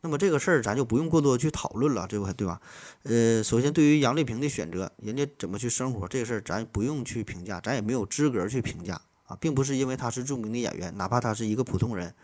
[0.01, 2.61] 那么这个事儿咱就不用过多去讨论了，这不对吧？
[3.05, 9.01] 呃，首先对于杨丽萍的选择，人家怎么去生活这个事儿，咱不用去评价，咱也没有资格去评价
[9.37, 12.15] 并不是因为他是著名的演员，哪怕他是一个普通人，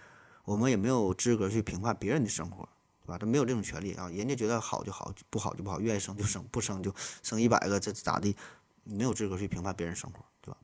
[0.44, 2.68] 我们也没有资格去评判别人的生活。
[3.02, 3.18] 对吧？
[3.18, 4.08] 他没有这种权利啊！
[4.10, 6.94] 人家觉得好就好，不好就不好，愿意生就生，不生就
[7.24, 8.36] 生一百个，这咋的？
[8.84, 10.56] 没有资格去评判别人生活，对吧？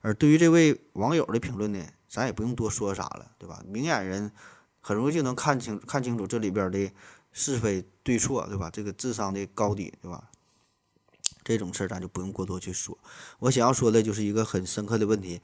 [0.00, 3.64] 而对于这位网友的评论呢，咱也不用多说啥了，对吧？
[3.66, 4.30] 明眼人
[4.80, 6.92] 很容易就能看清看清楚这里边的
[7.32, 8.70] 是非对错，对吧？
[8.70, 10.30] 这个智商的高低，对吧？
[11.42, 12.96] 这种事儿咱就不用过多去说。
[13.40, 15.40] 我想要说的就是一个很深刻的问题，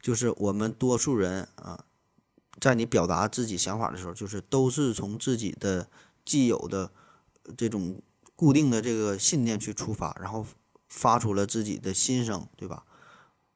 [0.00, 1.84] 就是我们多数人啊。
[2.60, 5.88] 在你表达自己想法的时候，就是都是从自己的
[6.26, 6.90] 既有的
[7.56, 8.02] 这种
[8.36, 10.44] 固定的这个信念去出发，然后
[10.88, 12.84] 发出了自己的心声，对吧？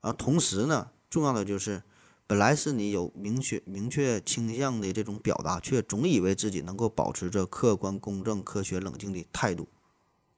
[0.00, 1.82] 啊，同时呢，重要的就是，
[2.26, 9.68] 本来是你有明确明确倾向的这种表达，却总以为自己能够保持着客观、公正、科学、冷静的态度，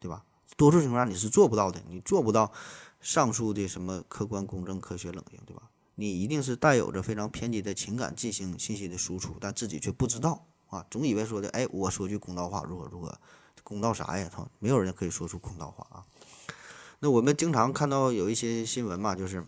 [0.00, 0.24] 对吧？
[0.56, 2.50] 多数情况下你是做不到的，你做不到
[3.00, 5.70] 上述的什么客观、公正、科学、冷静，对吧？
[5.98, 13.18] 你一定是带有着非常偏激的情感进行信息的输出，但自己却不知道啊，总以为说的，哎，我说句公道话，如何如何，
[13.62, 14.30] 公道啥呀？
[14.30, 16.04] 他没有人可以说出公道话啊。
[16.98, 19.42] 那我们经常看到有一些新闻嘛，就是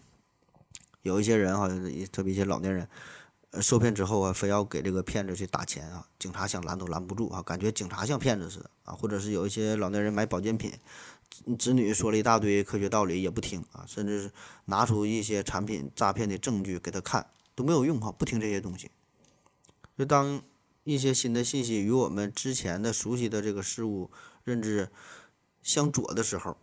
[1.03, 1.69] 有一些人哈，
[2.11, 2.89] 特别一些老年人，
[3.61, 10.73] 受骗之后啊，非要给这个骗子去打钱啊，警察想拦都拦不住啊，感觉警察像骗子似的啊，或者是有一些老年人买保健品。
[11.59, 14.33] 子女说了一大堆科学道理也不听啊，甚至是
[14.67, 18.91] 拿出一些产品诈骗的证据给他看都没有用哈，不听这些东西。
[19.97, 20.43] 就当
[20.85, 24.11] 一些新的信息与我们之前的熟悉的这个事物
[24.45, 24.91] 认知
[25.63, 26.57] 相左的时候，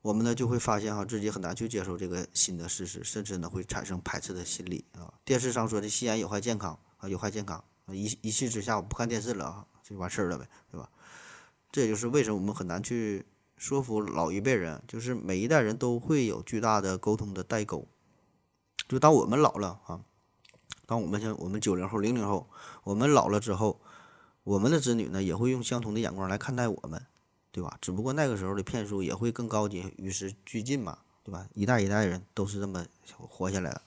[0.00, 5.12] 我们呢就会发现哈自己很难去接受这个新的事实，甚至呢会产生排斥的心理啊。
[5.24, 10.88] 电视上说的吸烟有害健康啊，有害健康，一一气之下我不看电视了啊，就完事儿了呗，对吧？
[11.70, 13.24] 这也就是为什么我们很难去。
[13.62, 17.86] 说服老一辈人，就是每一代人都会有巨大的沟通的代沟。
[18.88, 20.00] 就当我们老了啊，
[20.84, 22.50] 当我们像我们九零后、零零后，
[22.82, 23.80] 我们老了之后，
[24.42, 27.06] 我们的子女呢也会用相同的眼光来看待我们，
[27.52, 27.78] 对吧？
[27.80, 31.46] 只不过那个时候的骗术也会更高级，与时俱进嘛，对吧？
[31.54, 32.84] 一代一代人都是这么
[33.16, 33.82] 活下来的。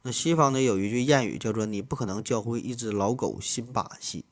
[0.00, 4.24] 那西方呢有一句谚语叫做“你不可能教会一只老狗新把戏”，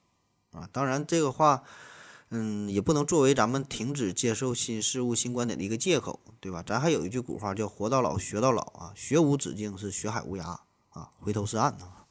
[0.52, 1.62] 啊，当然这个话。
[2.30, 6.60] 嗯，也不能作为咱们停止接受新事物、新观点的一个借口，对吧？
[6.60, 10.58] 咱还有一句古话叫“活到老，学到老”啊，学无止境是学海无涯
[10.90, 12.04] 啊，回头是岸啊。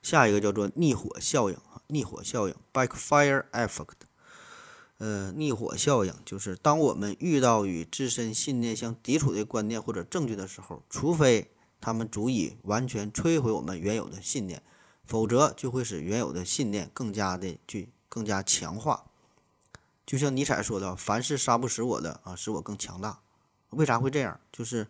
[0.00, 4.04] 下一个叫做逆火效应啊，逆火效应 （backfire effect）。
[4.98, 11.50] 呃，逆火效应就是当我们遇到与自身信念相抵触的观念或者证据的时候，除非
[11.80, 14.62] 他们足以完全摧毁我们原有的信念，
[15.04, 17.88] 否则就会使原有的信念更加的具。
[18.14, 19.06] 更加强化，
[20.06, 23.18] 就像尼采说的：“凡是杀不死我的啊，使我更强大。”
[23.70, 24.38] 为啥会这样？
[24.52, 24.86] 就是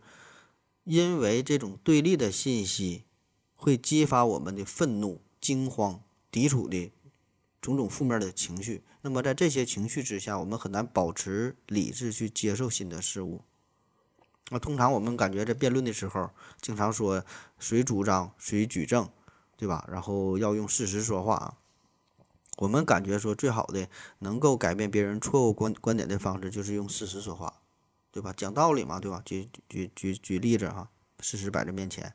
[0.84, 3.04] 因为这种对立的信息
[3.56, 6.92] 会激发我们的愤怒、惊慌、抵触的
[7.62, 8.84] 种种负面的情绪。
[9.00, 13.40] 那么在这些情绪之下，我们很难保持理智去接受新的事物。
[14.50, 16.28] 那通常我们感觉在辩论的时候，
[16.60, 17.24] 经常说
[17.58, 19.08] 谁主张谁举证，
[19.56, 19.88] 对吧？
[19.90, 21.56] 然后要用事实说话。
[22.58, 23.88] 我们感觉说最好的
[24.20, 27.60] 能够改变别人错误观观点的方式，就是用事实说话，
[28.12, 28.32] 对吧？
[28.36, 29.20] 讲道理嘛，对吧？
[29.24, 30.88] 举举举举例子哈，
[31.20, 32.14] 事实摆在面前，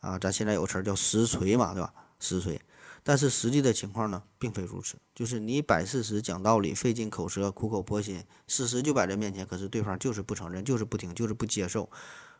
[0.00, 1.92] 啊，咱现在有个词儿叫实锤嘛，对吧？
[2.18, 2.60] 实锤。
[3.06, 11.90] 但是实际的情况呢，并非如此，就是你摆事实讲道理，费尽口舌，苦口婆心，事实就摆在面前，可是对方就是不承认，就是不听，就是不接受，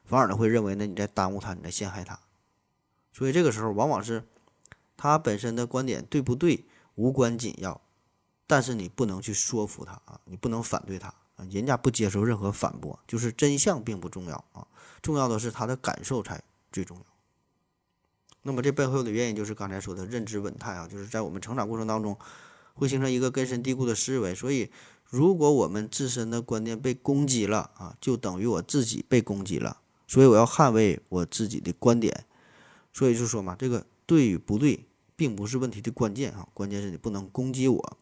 [0.06, 2.18] 反而呢会认为呢你在耽误他，你在陷害他。
[3.12, 4.24] 所以这个时候往往是
[4.96, 6.64] 他本身的观点对不对？
[6.96, 7.80] 无关紧要，
[8.46, 14.66] 但是你不能去说服他啊，你不能反对他啊，人家不接受任何反驳，就是真相并不重要啊，
[15.02, 17.04] 重要的是他的感受才最重要。
[18.42, 22.16] 那么这背后的原因就是刚才说的认知稳态啊，就是在我们成长过程当中
[22.74, 24.70] 会形成一个根深蒂固的思维，所以
[25.08, 32.24] 如果我们自身的观念被攻击了啊，就等于我自己被攻击了，所以我要捍卫我自己的观点。
[32.92, 34.86] 所以就说嘛，这个对与不对，
[35.16, 37.98] 并不是问题的关键啊，关键是你不能攻击我。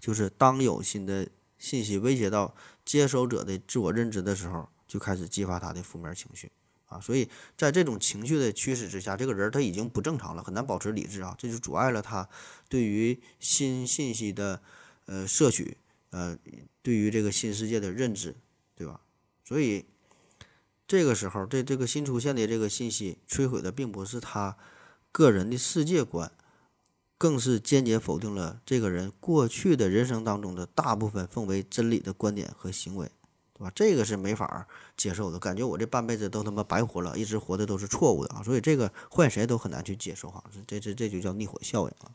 [0.00, 1.28] 就是当有新的
[1.58, 2.54] 信息威胁到
[2.84, 6.52] 接收者的自我认知的时候，就开始激发他的负面情绪
[6.86, 7.00] 啊。
[7.00, 12.28] 所以在这种情绪的驱使之下，这个人他已经不正常了，很难保持理智啊，这就阻碍了他
[12.68, 14.60] 对于新信息的
[15.06, 15.78] 呃摄取，
[16.10, 16.36] 呃，
[16.82, 18.36] 对于这个新世界的认知，
[18.76, 19.00] 对吧？
[19.42, 19.86] 所以
[20.86, 24.58] 这个时候，这这个新出现的这个信息摧毁的并不是他
[25.14, 26.32] 个人的世界观。
[27.16, 33.10] 更是间接否定了这个人过去的人生当中的大部分奉为真理的观点和行为，
[33.54, 33.72] 对吧？
[33.74, 38.42] 这个是没法接受的，感觉我这半辈子都他妈白活了，一直活的都是错误的啊！
[38.42, 42.10] 所以这个换谁都很难去接受哈，这这这就叫逆火效应啊。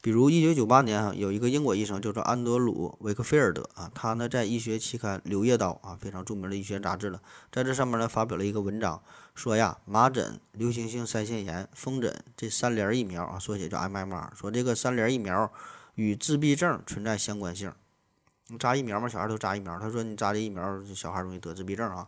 [0.00, 7.20] 比如，一九九八年啊，有一个英国医生叫做安德鲁·维克菲尔德啊，他呢在医学期刊《柳叶刀》啊，非常著名的医学杂志了，
[7.50, 9.02] 在这上面呢发表了一个文章，
[9.34, 15.52] 说呀，麻疹、流行性腮腺炎、风疹这三联疫苗啊，缩写叫 MMR，说这个三联疫苗
[15.96, 17.72] 与自闭症存在相关性。
[18.46, 22.06] 你扎疫苗嘛，小孩都扎疫苗，他说你扎这疫苗，小孩容易得自闭症啊。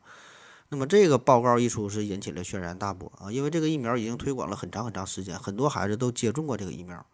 [0.68, 7.04] 那么这个报告一出，是引起了轩然大波啊，因为这个疫苗已经推广了很长很长时间，很多孩子都接种过这个疫苗。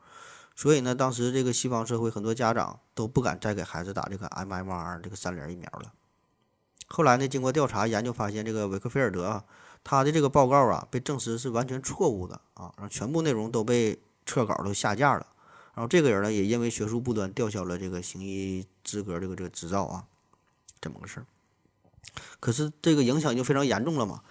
[0.57, 5.93] 所以呢，当时这个西方社会很多家长都不敢再给孩子打这个 MMR 这个三联疫苗了。
[6.89, 9.45] 后来呢，经过调查研究发现，这个维克菲尔德啊，
[9.85, 15.27] 他的这个报告啊被证实是完全错误的啊，然后全部内容都被撤稿都下架了。
[15.75, 20.07] 然后这个人呢，也因为学术不端吊销了这个行医资格这个这个执照啊，
[20.81, 21.23] 这么个事。
[22.41, 24.23] 可是这个影响就非常严重了嘛。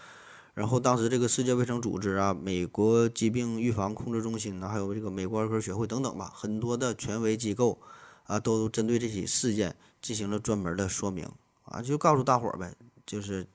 [0.56, 7.78] 然后当时这个世界卫生组织啊、美国疾病预防控制中心呢，还有这个美国儿科学会等等吧，很多的权威机构
[8.24, 11.30] 啊，都针对这起事件进行了专门的说明
[11.66, 12.74] 啊，就告诉大伙儿呗，
[13.06, 13.46] 就是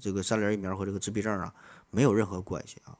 [0.00, 1.54] 这个三联疫苗和这个自闭症啊
[1.90, 2.98] 没有任何关系啊。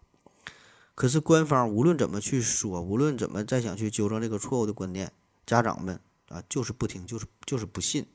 [0.94, 5.12] 可是官方无论怎么去说，无论怎么再想去纠正这个错误的观念，
[5.44, 5.98] 家长们
[6.28, 8.06] 啊就是不听，就是就是不信。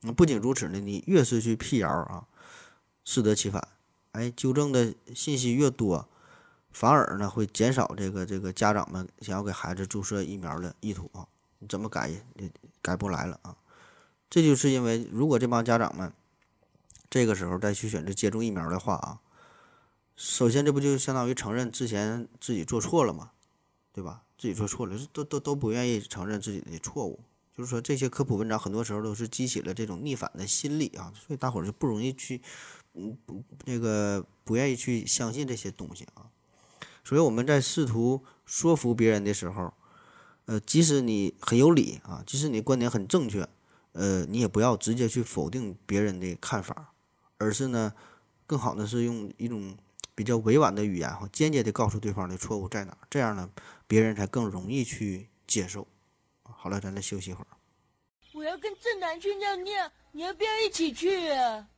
[0.00, 2.26] 那不仅如此呢，你越是去辟谣啊，
[3.04, 3.68] 适得其反。
[4.12, 6.08] 哎，纠正的信息越多，
[6.70, 11.26] 反而呢会减少这个这个家长们想要给孩子注射疫苗的意图啊！
[11.58, 12.50] 你怎么改也
[12.80, 13.56] 改不来了啊！
[14.28, 16.12] 这就是因为，如果这帮家长们
[17.10, 19.20] 这个时候再去选择接种疫苗的话啊，
[20.16, 23.32] 首先这不就相当于承认之前自己做错了嘛？
[23.92, 24.22] 对吧？
[24.38, 27.20] 自己做错了，都都都不愿意承认自己的错误。
[27.56, 32.40] 就是说，这些科普文章很多时候都是激起了这种逆反的心理啊，所以大伙就不容易去。
[32.94, 36.28] 嗯，不，那个不愿意去相信这些东西啊，
[37.02, 39.72] 所以我们在试图说服别人的时候，
[40.44, 43.48] 呃，即使你很有理啊，即使你的观点很正确，
[43.92, 46.92] 呃，你也不要直接去否定别人的看法，
[47.38, 47.94] 而是呢，
[48.46, 49.76] 更好的是用一种
[50.14, 53.48] 比较委婉的语言哈，间接的告诉对方的错误在哪，这样呢，
[53.86, 55.86] 别人才更容易去接受。
[56.42, 57.46] 好了，咱再休息一会儿。
[58.34, 61.68] 我要跟正南去尿尿，你要不要一起去啊？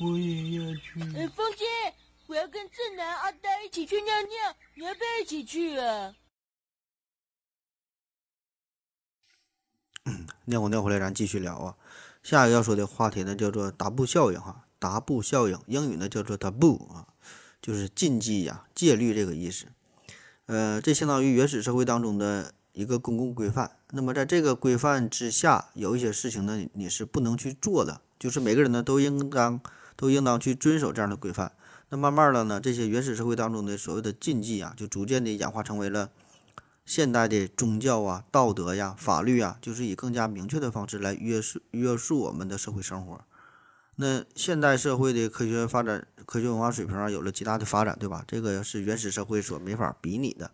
[0.00, 1.00] 我也要去。
[1.16, 1.64] 哎，风姐，
[2.26, 6.12] 我要跟正南、阿呆一起去尿尿，你要不要一起去啊？
[10.46, 11.76] 尿过尿回来，咱继续聊啊。
[12.24, 14.64] 下一个要说的话题呢，叫做达布效应哈。
[14.80, 17.06] 达布效应，英语呢叫做 taboo 啊，
[17.62, 19.66] 就是禁忌呀、戒律这个意思。
[20.46, 23.78] 呃，这相当于原始社会当中的一个公共规范。
[23.92, 29.60] 那么在这个规范之下，有一些事情呢，你是不能去做的，就是每个人呢都应当。
[29.96, 31.52] 都应当去遵守这样的规范。
[31.90, 36.10] 那慢慢的呢，这些原始社会当中的所谓的禁忌啊，就逐渐的演化成为了
[36.84, 43.24] 现代的宗教啊、道德呀、法律啊，就是以更加明确的方式来约束约束我们的社会生活。
[43.96, 48.24] 那现代社会的科学发展、科学文化水平啊，有了极大的发展，对吧？
[48.26, 50.50] 这个是原始社会所没法比拟的。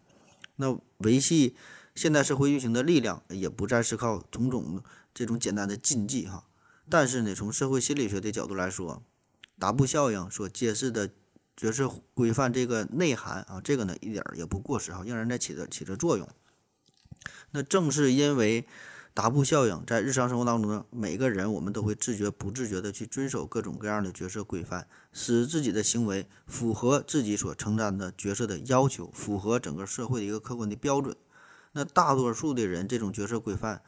[0.56, 1.56] 那维系
[1.94, 4.82] 现代社会运行的力量，也不再是靠种种
[5.14, 6.44] 这种简单的禁忌哈。
[6.90, 9.02] 但是呢，从社会心理学的角度来说，
[9.60, 11.10] 达布效应所揭示的
[11.54, 16.26] 角色规范这个内涵啊，这个呢一点儿也不过时哈，仍然在起着起着作用。
[17.50, 18.66] 那正是因为
[19.12, 31.14] 达布效应，在日常生活当中呢，每个人我们都会自觉不自觉的去遵守各种各样的角色规范，使自己的行为符合自己所承担的角色的要求，符合整个社会的一个客观的标准。
[31.72, 33.82] 那大多数的人，这种角色规范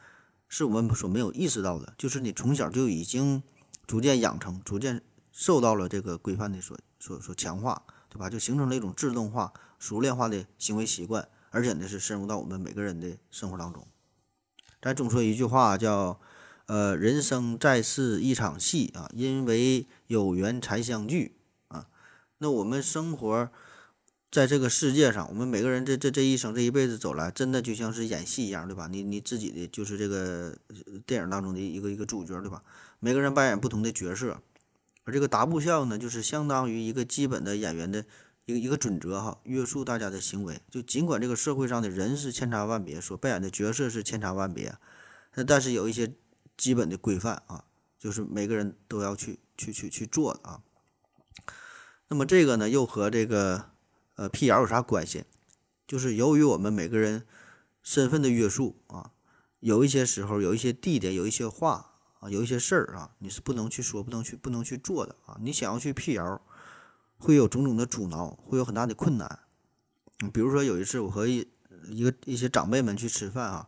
[0.47, 3.41] 是我们所没有意识到的，就是你从小就已经
[3.87, 5.01] 逐渐养成，逐渐。
[5.33, 8.29] 受到了这个规范的所所所强化，对吧？
[8.29, 13.85] 就形成了一种自动化、熟练化的行为习惯，而且呢是深入到我们每个人的生活当中。
[14.81, 16.19] 咱总说一句话叫，
[16.67, 21.35] 呃，人生在世一场戏啊，因为有缘才相聚
[21.67, 21.87] 啊。
[22.37, 23.49] 那我们生活
[24.31, 28.87] 在这个世界上，我们每个人这这这一生这一辈子走来，真的就像是演戏一样，对吧？
[28.87, 30.55] 你你自己的就是这个
[31.05, 32.61] 电影当中的一个一个主角，对吧？
[32.99, 34.41] 每个人扮演不同的角色，
[35.03, 38.05] 而这个达布效呢，就是相当于一个基本的演员的
[38.45, 40.61] 一个一个准则哈，约束大家的行为。
[40.69, 44.75] 就尽管这个社会上的人是千差万别，所扮演的角色是千差万别。
[45.35, 46.13] 那但是有一些
[46.55, 47.65] 基本的规范啊，
[47.99, 50.61] 就是每个人都要去去去去做的啊。
[52.07, 53.71] 那么这个呢，又和这个
[54.15, 55.25] 呃辟谣有啥关系？
[55.85, 57.25] 就是由于我们每个人
[57.81, 59.11] 身份的约束啊，
[59.59, 61.92] 有一些时候，有一些地点，有一些话
[62.23, 65.37] 啊，有一些事儿啊，你是不能去说，不能去，不能去做的啊。
[65.41, 66.41] 你想要去辟谣，
[67.17, 69.39] 会有种种的阻挠，会有很大的困难。
[70.31, 71.47] 比如说有一次，我和一
[71.89, 73.67] 一个一些长辈们去吃饭啊。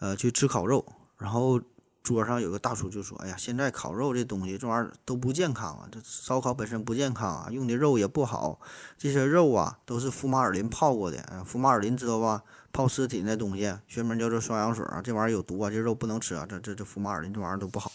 [0.00, 0.84] 呃，去吃烤肉，
[1.16, 1.58] 然后
[2.02, 5.88] 桌上有个大叔就说：“哎呀，现在烤肉这东西，这玩意儿都不健康啊！
[5.90, 8.60] 这烧烤本身不健康啊，用的肉也不好，
[8.98, 11.44] 这些肉啊都是福马尔林泡过的。
[11.46, 12.42] 福马尔林知道吧？
[12.74, 16.44] 泡尸体那东西，学名叫做双氧水啊，这玩意儿有毒啊，这肉不能吃啊！
[16.44, 17.92] 这这这福马尔林这玩意儿都不好。”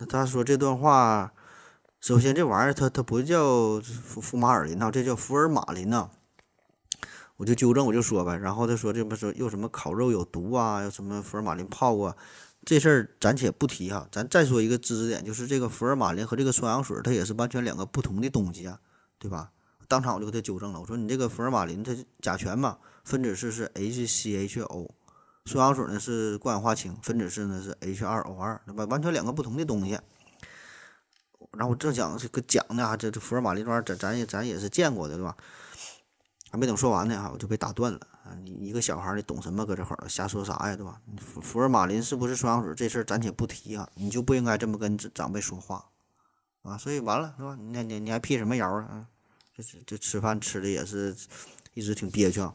[0.00, 1.34] 那他说这段话，
[2.00, 6.08] 首先这玩意儿它它不叫福福马尔林呐，这叫福尔马林呐。
[7.36, 8.38] 我就纠正，我就说呗。
[8.38, 10.82] 然后他说：“这不是又什么烤肉有毒啊？
[10.82, 12.16] 又什么福尔马林泡过？
[12.64, 14.08] 这事儿暂且不提哈。
[14.10, 18.80] 咱再说一个知识点，就是这个福尔马林和这个双氧水，它也是完全两个不同的东西啊，
[19.18, 19.50] 对吧？
[19.86, 20.80] 当场我就给他纠正了。
[20.80, 24.88] 我说你这个福尔马林它甲醛嘛，分子式是 HCHO，
[25.44, 28.84] 双氧水呢是过氧化氢，分子式呢是 H2O2，对吧？
[28.86, 29.98] 完全两个不同的东西。
[31.52, 35.36] 然后我正想这个讲呢，这这福尔马林这，咱咱也咱也是见过的，对吧？”
[36.50, 38.30] 还没等说完呢，哈，我就被打断了啊！
[38.44, 39.66] 你一个小孩，你懂什么？
[39.66, 41.00] 搁这会儿瞎说啥呀，对吧？
[41.18, 42.72] 福福尔马林是不是双氧水？
[42.76, 45.84] 这事儿暂且不提啊，你就不应该这么跟长辈说话
[46.62, 46.78] 啊！
[46.78, 47.56] 所以完了，是吧？
[47.60, 49.06] 你你你还辟什么谣啊？
[49.56, 51.16] 这这吃饭吃的也是
[51.74, 52.54] 一直挺憋屈啊！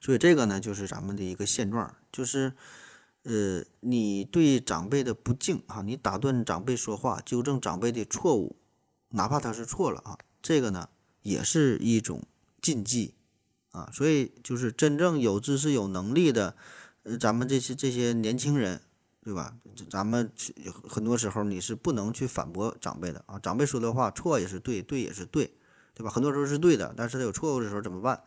[0.00, 2.54] 所以这个呢，就是咱们的一个现状，就是
[3.22, 8.56] 呃，你对长辈的不敬啊，你打断长辈说话，纠正长辈的错误，
[9.10, 10.88] 哪怕他是错了啊，这个呢，
[11.22, 12.24] 也是一种。
[12.62, 13.14] 禁忌
[13.70, 16.54] 啊，所以就是真正有知识、有能力的，
[17.04, 18.82] 呃，咱们这些这些年轻人，
[19.24, 19.56] 对吧？
[19.88, 20.30] 咱们
[20.86, 25.54] 很多时候你是不能去反驳长辈的啊，长辈说的话错也是对，对也是对，
[25.94, 26.10] 对吧？
[26.10, 28.22] 很多时候是对的，但是他有错误的时候怎么办？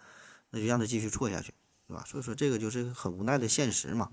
[0.50, 1.54] 那就让他继续错下去，
[1.94, 2.04] 对吧？
[2.08, 4.10] 所以说这个就是很无奈的现实嘛。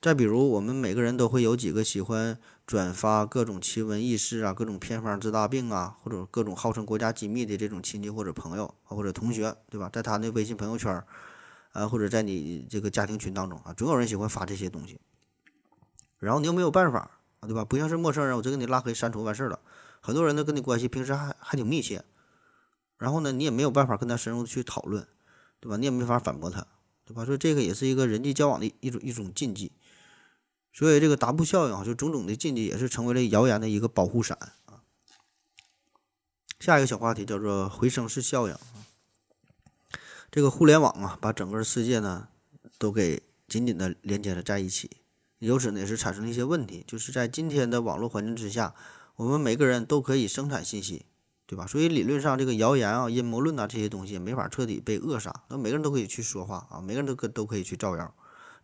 [0.00, 2.36] 再比如，我们每个人都会有几个喜欢
[2.66, 9.88] 转发各种奇闻异事啊、各种偏方治大病啊，或者各种号称国家机密的这种亲戚或者朋友或者同学，对吧？
[9.92, 11.04] 在他的微信朋友圈，
[11.70, 14.98] 啊，或者在你这个家庭群当中啊，总有人喜欢发这些东西。
[16.18, 17.64] 然后你又没有办法啊，对吧？
[17.64, 19.60] 不像是陌生人，我就给你拉黑删除完事儿了。
[20.00, 22.02] 很多人呢跟你关系平时还还挺密切，
[22.96, 25.06] 然后呢你也没有办法跟他深入去讨论，
[25.60, 25.76] 对吧？
[25.76, 26.66] 你也没法反驳他，
[27.10, 27.24] 对吧？
[27.24, 29.72] 所以这个也是一个人际交往的一种一种禁忌。
[30.72, 34.82] 所以这个达布效应啊，就种种的禁忌，也是成为了谣言的一个保护伞啊。
[36.60, 38.56] 下一个小话题叫做回声式效应。
[40.30, 42.28] 这个互联网啊，把整个世界呢
[42.78, 44.88] 都给紧紧的连接了在一起，
[45.40, 48.72] 由此呢也是产生了一些问题，就是在今天的网络环境之下，
[49.16, 51.06] 我们每个人都可以生产信息，
[51.50, 51.66] 对吧？
[51.66, 58.14] 所以理论上，这个谣言啊、阴谋论啊这些东西没法彻底被扼杀，那每个人都可以去说话啊，每个人都可都可以去造谣，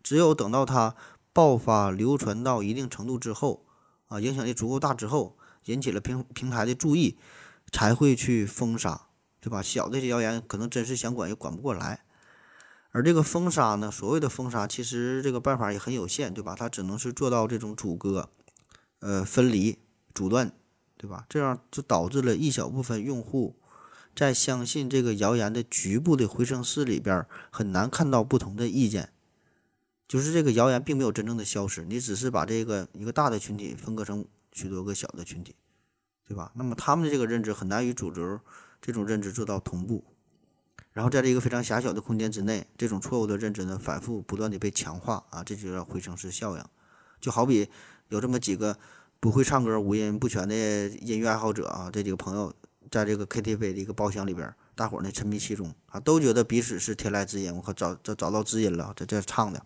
[0.01, 0.95] 只有等到它。
[1.33, 3.63] 爆发流传到一定程度之后，
[4.07, 7.19] 啊，影响力足够大之后，引起了平平台的注意，
[7.71, 9.01] 才会去封杀，
[9.39, 9.61] 对吧？
[9.61, 12.05] 小的这些谣言可能真是想管也管不过来，
[12.89, 16.55] 而这个封杀呢，所谓的封杀，其实这个办法也很有限，对吧？
[16.57, 18.29] 它只能是做到这种阻隔、
[19.01, 19.77] 呃分离、
[20.15, 20.51] 阻断，
[20.97, 21.25] 对吧？
[21.29, 23.55] 这样就导致了一小部分用户
[24.15, 29.09] 在相信这个谣言的局部的回声室里边，很难看到不同的意见。
[30.07, 35.53] 就是这个谣言并没有真正的消失，你只是把这个一个大的群体分割成许多个小的群体，
[36.25, 36.51] 对吧？
[36.55, 38.39] 那么他们的这个认知很难与主流
[38.81, 40.03] 这种认知做到同步，
[40.93, 46.63] 然后在这一个非常狭小的空间之内，这种错误的认知呢反复不断的被强化啊，这就叫回声式效应。
[47.19, 47.69] 就好比
[48.07, 48.79] 有这么几个
[49.19, 52.53] 不会唱歌、五音不全的音乐爱好者啊，这几个朋友
[52.91, 59.65] 在这个 KTV 的一个包厢里边，大伙儿呢沉迷其中啊，都觉得彼此是天籁之音，我靠，找找找到知音了，在这唱的。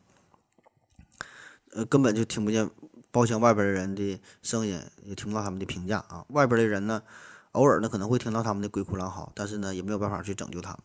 [1.74, 2.70] 呃，根本就听不见
[3.12, 6.26] 包厢外边的人的声音，也听不到他们的评价啊。
[6.30, 7.04] 外边的人呢，
[7.52, 10.80] 偶尔呢可能会听到他们的鬼哭狼嚎，但是呢也没有办法去拯救他们。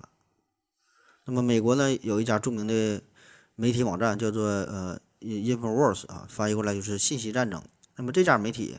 [1.24, 3.02] 那么美国呢有一家著名的
[3.54, 7.62] 媒体网站，叫做呃 Infowars 啊，翻译过来就是信息战争。
[7.96, 8.78] 那么这家媒体，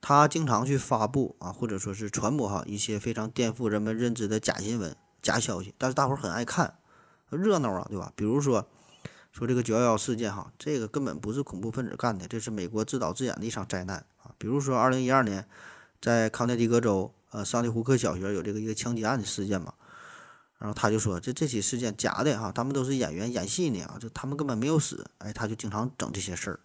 [0.00, 6.78] 它经常去发布啊，或者说是传播哈一些非常颠覆人们认知的假新闻、假消息，但是大伙儿很爱看，
[7.30, 8.12] 热闹啊，对吧？
[8.16, 8.66] 比如说
[9.32, 14.30] 说这个九幺幺事件哈，这个根本不是恐怖分子干的，这是美国自导自演的一场灾难啊。
[14.38, 15.46] 比如说二零一二年
[16.00, 19.74] 在康涅狄格州呃桑迪胡克小学有这个一个枪击案的事件嘛。
[20.58, 26.60] 然后他就说，这这起事件假的哈，他们都是演员演戏呢啊，就他们根本没有死，哎，他就经常整这些事儿。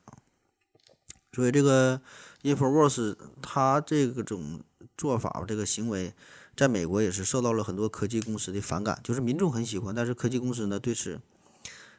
[1.31, 2.01] 所以这个
[2.43, 4.61] Infowars 他这个种
[4.97, 6.13] 做法这个行为，
[6.55, 11.19] 在美国也是受到了很多科技公司的反感，就是民众很喜欢，但是科技公司呢对此，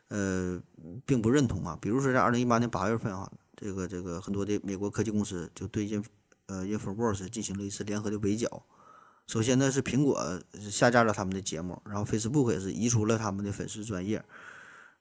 [0.08, 0.60] 呃，
[1.06, 1.78] 并不认同啊。
[1.80, 6.04] 比如说在二零一八年八月份啊，这个这个很多的美国科技公司就对 In
[6.46, 8.64] 呃 Infowars 进行了一次联合的围剿。
[9.26, 14.24] 首先呢，是苹果下架了他们的节目，然后 Facebook 也是移除了他们的粉丝专业，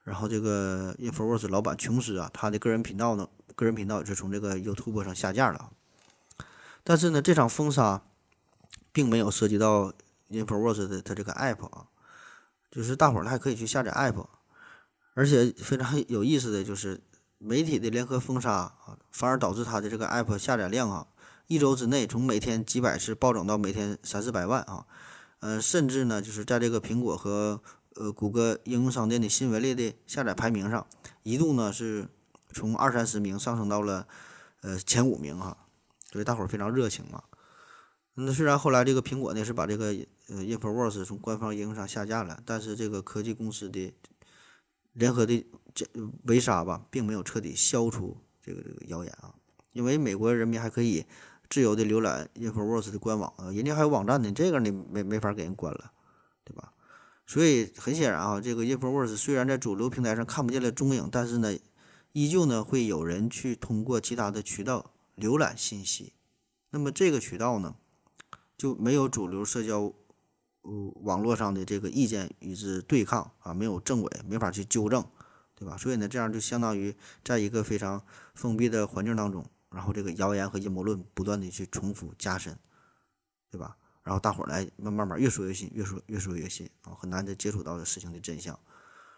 [0.10, 5.70] 然后这个 Infowars 老板琼斯啊，他的个人频道呢，个人频道也是从这个 YouTube 上下架了。
[6.84, 8.02] 但是呢，这场封杀
[8.92, 9.94] 并没有涉及到
[10.32, 11.86] Infowars 的他这个 App 啊，
[12.72, 14.26] 就是大伙儿还可以去下载 App，
[15.14, 17.00] 而且非常有意思的就是
[17.38, 21.06] 媒体的联合封杀啊，反而导致他的这个 App 下载量啊。
[21.46, 24.86] 一周之内，从每天几百次暴涨到每天三四百万啊，
[25.42, 27.62] 呃，甚至呢，就是在这个苹果和
[28.00, 30.88] 呃谷歌应用商店的新闻类的下载排名上，
[31.24, 32.08] 一度呢是
[32.52, 34.08] 从二三十名上升到了
[34.62, 35.56] 呃前五名哈，
[36.12, 37.24] 所以大伙儿非常热情嘛。
[38.16, 39.88] 那虽然后来这个苹果呢是把这个
[40.30, 43.94] 呃 Infowars 从官方应用上下架了，但是这个科技公司的
[44.94, 45.46] 联合的
[45.76, 45.86] 这
[46.24, 49.36] 围杀吧，并没有彻底消除这个这个谣言啊，
[49.74, 51.06] 因为美国人民还可以。
[51.52, 55.92] 自由的浏览 Infowars 的官网啊，人家还有网站呢，这个你没没法给人关了，
[56.44, 56.72] 对吧？
[57.30, 61.56] 所以很显然啊，这个 Infowars 虽然在主流平台上看不见了踪影，但是呢，
[62.12, 66.14] 依旧呢会有人去通过其他的渠道浏览信息。
[66.72, 67.76] 那么这个渠道呢，
[68.58, 69.94] 就没有主流社交
[71.04, 75.06] 网络上的这个意见与之对抗啊，没有政委，没法去纠正，
[75.54, 75.78] 对吧？
[75.78, 78.04] 所以呢，这样就相当于在一个非常
[78.34, 79.46] 封闭的环境当中。
[79.70, 82.58] 然后这个谣言和阴谋论不断的去重复加深，
[83.52, 83.78] 对吧？
[84.10, 88.60] 然后大伙儿来慢慢慢越说越信，越说越说越信啊，很难的接触到这事情的真相。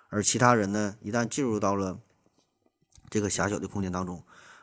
[0.10, 1.98] 而其他人呢，一旦进入到了
[3.10, 4.22] 这个狭小的空间当中，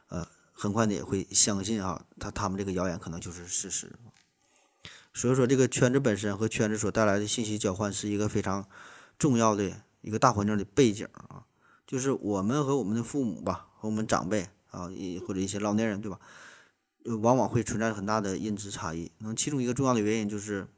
[0.08, 3.90] 呃，很快的也会相信啊，他他们这个谣言可能就是事实。
[5.14, 8.68] 所以说，这个圈子本身和圈子所带来的信息交换是一个非常
[9.18, 11.46] 重要的一个大环境的背景啊，
[11.86, 14.46] 就是我们和我们的父母吧，和我们长辈。
[14.70, 16.20] 啊，一或者一些老年人，对吧？
[17.16, 19.10] 往往会存在很大的认知差异。
[19.18, 20.68] 那其中一个重要的原因就是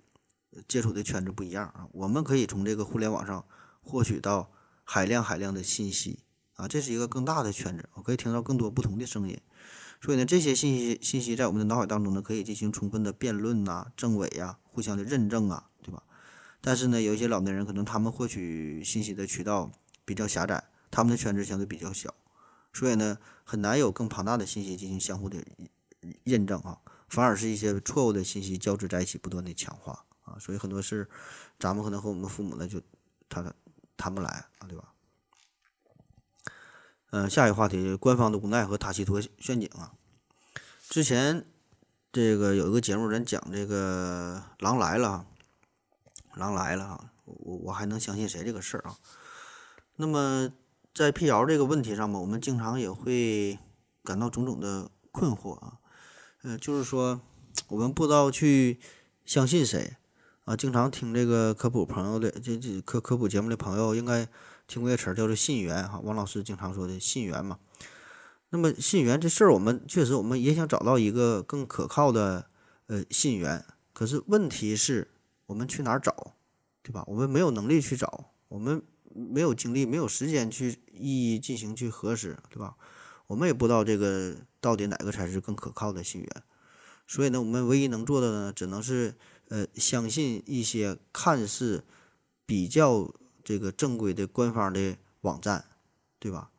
[0.68, 1.88] 接触的圈子不一样啊。
[1.92, 3.44] 我们可以从这个互联网上
[3.80, 4.50] 获取到
[4.84, 6.20] 海量海量的信息
[6.54, 9.40] 啊，这是一个更大的圈子，我可以听到更多不同的声音。
[10.02, 16.02] 所以呢，这些信息信息在我们的脑海当中呢，可以进行充分的辩论呐、证伪呀、互相的认证啊，对吧？
[16.60, 19.70] 但是呢，有一些老年人可能他们获取信息的渠道
[20.04, 22.14] 比较狭窄，他们的圈子相对比较小。
[22.72, 25.38] 所以呢，很难有更庞大的信息进行相互的
[26.24, 26.78] 验证啊，
[27.08, 30.38] 反而是一些错误的信息交织在一起，不断的强化啊。
[30.38, 31.08] 所以很多事，
[31.58, 32.80] 咱们可能和我们父母呢就
[33.28, 33.54] 谈
[33.96, 34.28] 谈不来
[34.58, 34.92] 啊，对吧？
[37.10, 39.92] 嗯，下一个话题，官方的无奈和塔西佗陷阱啊。
[40.88, 41.44] 之前
[42.12, 45.26] 这个有一个节目，人讲这个狼来了，
[46.34, 48.96] 狼来了啊，我我还能相信谁这个事儿啊？
[49.96, 50.52] 那么。
[50.92, 53.56] 在辟谣这个问题上吧，我们经常也会
[54.02, 55.78] 感到种种的困惑啊，
[56.42, 57.20] 呃，就是说
[57.68, 58.78] 我们不知道去
[59.24, 59.96] 相信谁
[60.44, 60.56] 啊。
[60.56, 64.26] 经常听这个科普朋友的这这科科普节目的朋友，应该
[64.66, 66.00] 听过一个词儿叫做“信源”哈。
[66.00, 67.58] 王老师经常说的“信源”嘛。
[68.50, 72.46] 那么信源这事儿，我们确实我们也想找到一个更可靠的
[72.86, 75.08] 呃信源，可是问题是
[75.46, 76.34] 我们去哪儿找，
[76.82, 77.04] 对吧？
[77.06, 78.82] 我们没有能力去找，我们。
[79.12, 82.76] 没有精力，没有时间去一一进行去核实，对吧？
[83.26, 86.42] 我们也不知道这个到底哪个才是更可靠的信源，
[87.06, 89.14] 所以呢，我们唯一能做的呢，只能是
[89.48, 91.84] 呃相信一些看似
[92.46, 95.64] 比较这个正规的官方的网站，
[96.18, 96.50] 对吧？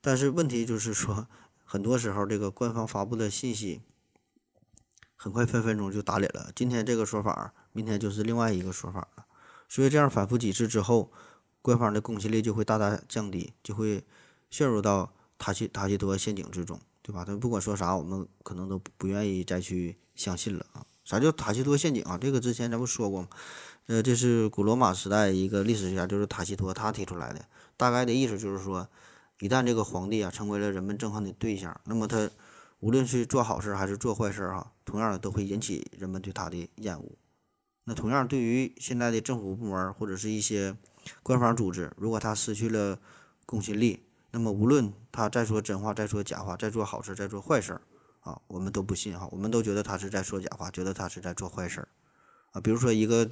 [0.00, 1.26] 但是问题就是说，
[1.64, 3.80] 很多时候这个官方发布的信息
[5.16, 9.26] 很快分分钟就打脸了，今天这个说法，明天就是另外一个说法了，
[9.68, 11.12] 所以这样反复几次之后。
[11.64, 14.04] 官方的公信力就会大大降低，就会
[14.50, 17.24] 陷入到塔西塔西多陷阱之中，对吧？
[17.24, 20.86] 他不管说啥，我们可能都不愿意再去相信了啊。
[21.04, 22.16] 啥叫塔西佗陷阱啊？
[22.16, 23.28] 这个之前咱不说过吗？
[23.86, 27.44] 呃，这是古罗马时代一个历史学家，就是塔西佗他提出来的。
[27.76, 28.88] 大概的意思就是说，
[29.40, 32.30] 一旦这个皇帝啊成为了人们憎恨的对象，那么他
[32.78, 37.10] 无论是做好事还是做坏事啊，同样的都会引起人们对他的厌恶。
[37.84, 40.76] 那同样，对于现在的政府部门或者是一些
[41.24, 43.00] 官方组织，如果他失去了
[43.44, 47.80] 公信力，那么无论他再说真话、再说假话、再做好事、再做坏事
[48.20, 51.86] 啊，我们都不信哈，我们都觉得他是在说假话，觉得他是在做坏事
[52.52, 52.60] 啊。
[52.60, 53.28] 比如说一个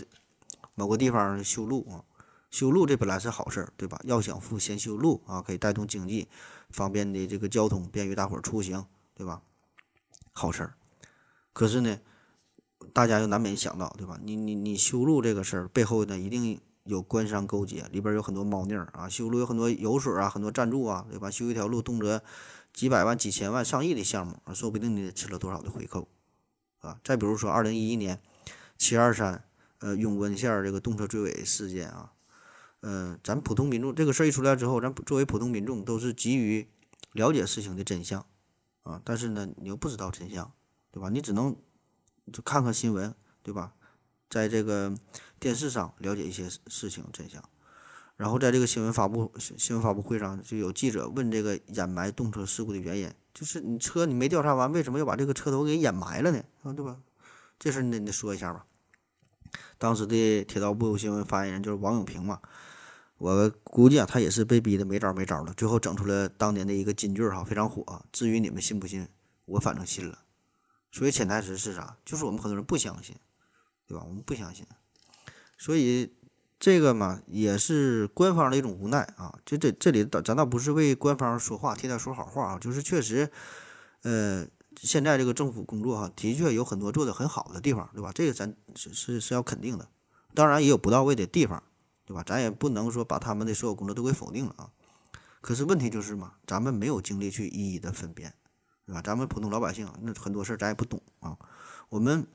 [0.74, 2.05] 某个地方修路啊，
[2.51, 3.98] 修路这本来是好事，对吧？
[4.05, 6.28] 要想富，先修路啊，可以带动经济，
[6.68, 8.84] 方便的这个交通，便于大伙儿出行，
[9.14, 9.40] 对吧？
[10.32, 10.70] 好事。
[11.53, 11.98] 可是呢，
[12.92, 14.18] 大家又难免想到，对吧？
[14.22, 19.09] 你你你修路这个事儿背后呢，一定有官商勾结，里边有很多猫腻儿啊。
[19.09, 21.31] 修路有很多油水啊，很多赞助啊，对吧？
[21.31, 22.20] 修一条路动辄
[22.72, 26.09] 几百万、几千万、上亿的项目啊，说不定你吃了多少的回扣
[26.81, 26.99] 啊。
[27.05, 28.20] 再比如说，二零一一年
[28.78, 29.45] 七二三
[29.81, 32.12] 呃永温县儿这个动车追尾事件啊，
[32.81, 36.68] 呃，咱普通民众这个事儿一出来之后，咱作为普通民众都是急于
[37.12, 38.24] 了解事情的真相
[38.83, 40.53] 啊，但是呢，你又不知道真相，
[40.91, 41.09] 对吧？
[41.11, 41.57] 你只能
[42.33, 43.74] 就看看新闻，对吧？
[44.31, 44.95] 在这个
[45.41, 47.43] 电视上了解一些事情真相，
[48.16, 56.45] 然后在这个新闻发布新闻发布会上，就有记者问这个掩埋动车事故的原因，就是你车你没调查完，为什么要把这个车头给掩埋了呢？
[56.62, 56.99] 啊，对吧？
[57.59, 58.66] 这事你得你得说一下吧。
[59.78, 62.41] 当时的铁道部新闻发言人就是王永平嘛，
[63.16, 68.05] 我估计啊，他也是被逼的没招没招了，最后整出了当年的一个金句哈，非常火。
[68.12, 69.09] 至于你们信不信，
[69.47, 70.18] 我反正信了。
[70.93, 71.97] 所以潜台词是啥？
[72.05, 73.16] 就是我们很多人不相信，
[73.86, 74.05] 对吧？
[74.07, 74.66] 我们不相信，
[75.61, 76.11] 所以
[76.58, 79.38] 这个嘛，也是官方的一种无奈啊。
[79.44, 83.30] 就这这里，咱倒不是为官方说话，替他说好话啊，就是确实，
[84.02, 84.46] 呃，
[84.76, 88.11] 现在这个政府工作哈，的确有很多做的很好的地方，对吧？
[88.14, 89.86] 这个咱是是是要肯定的。
[90.34, 91.62] 当然也有不到位的地方，
[92.06, 92.22] 对吧？
[92.26, 94.70] 咱也不能说把他们的所有工作都给否定了啊。
[95.42, 98.32] 可是问题就是嘛，咱们没有精力去一一的分辨。
[98.86, 99.02] 对吧？
[99.02, 101.36] 咱们普通老百姓，那很多事儿咱也不懂啊。
[101.90, 102.26] 我们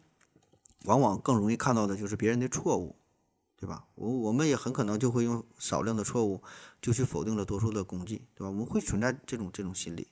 [0.86, 2.96] 往往更容易看到的就是别人的错误，
[3.66, 3.84] 对吧？
[3.96, 6.44] 我我们也很可能就会用少量的错误
[6.80, 8.48] 就去否定了多数的功绩，对吧？
[8.48, 10.08] 我们会存在这种这种心理。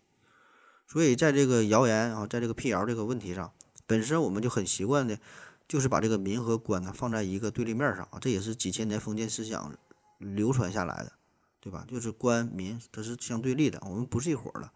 [0.87, 3.53] 所以在这个谣言啊，在这个辟谣这个问题上，
[3.85, 5.19] 本身我们就很习惯的，
[5.67, 8.17] 就是把这个民和官呢放在一个对立面上啊。
[8.19, 9.71] 这也是几千年封建思想
[10.17, 11.11] 流传下来的，
[11.59, 11.85] 对吧？
[11.87, 14.71] 就是官民它是相对立的，我们不是一伙的。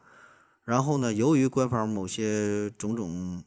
[0.64, 3.44] 然后呢，由于官方某些种种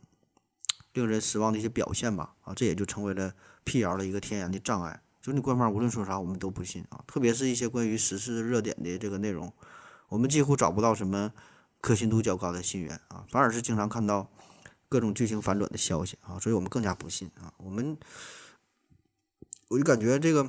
[0.92, 5.00] 令人失望的一些表现吧，啊，这也就成为了辟谣的一个天然的障碍。
[5.20, 7.02] 就你官方无论说啥，我们都不信啊。
[7.06, 9.52] 特别是一些关于时事热点的这个内容，
[10.08, 11.32] 我们几乎找不到什么
[11.80, 14.30] 可信度较高的信源啊，反而是经常看到
[14.88, 17.52] 各种剧情反转的消息啊，所以我们更加不信啊。
[17.58, 17.96] 我们
[19.68, 20.48] 我就感觉这个，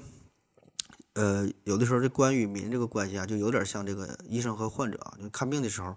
[1.14, 5.96] 呃，有的时候这官与民这个关系啊，就有点像这个医生和患者啊，就看病的时候。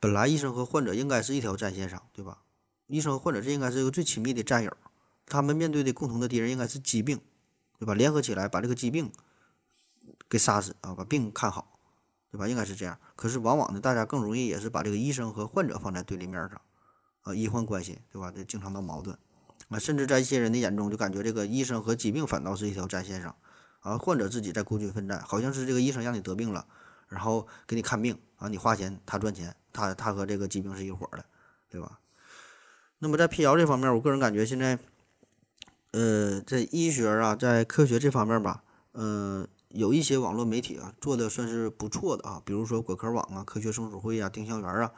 [0.00, 2.42] 本来医生和患者应该是一条战线上，对吧？
[2.88, 4.76] 医生和患者这应该是一个最亲密的战友，
[5.24, 7.18] 他们面对的共同的敌人应该是疾病，
[7.78, 7.94] 对吧？
[7.94, 9.10] 联合起来把这个疾病
[10.28, 11.78] 给杀死啊，把病看好，
[12.30, 12.48] 对吧？
[12.48, 12.98] 应该是这样。
[13.16, 16.60] 可是往往呢，大家更容易也是把这个医生和患者放在对立面上，
[17.22, 18.32] 啊，医患关系，对吧？
[18.34, 19.16] 这经常闹矛盾
[19.68, 23.34] 啊，甚至在一些人的眼中，就感觉这个医生和疾病反倒是一条战线上，
[23.80, 26.66] 啊，患者自己在孤军奋战，好像是这个医生让你得病了，
[27.08, 29.54] 然后给你看病啊，你花钱，他赚钱。
[29.76, 31.24] 他他和这个疾病是一伙的，
[31.68, 31.98] 对吧？
[33.00, 34.78] 那么在辟谣这方面，我个人感觉现在，
[35.94, 44.90] 呃，在医学啊，在科学这方面吧，呃，有一些网络媒体啊做的算是不错的啊，比如说果壳网啊、科学松鼠会啊、丁香园啊，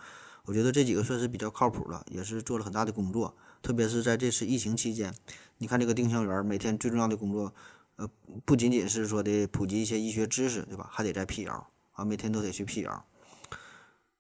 [0.46, 3.36] 我觉得这几个算是比较靠谱的，也是做了很大的工作。
[3.60, 5.12] 特别是在这次疫情期间，
[5.58, 7.52] 你看这个丁香园每天最重要的工作，
[7.96, 8.08] 呃，
[8.46, 10.88] 不仅仅是说的普及一些医学知识，对吧？
[10.90, 13.04] 还得在辟谣啊，每天都得去辟谣。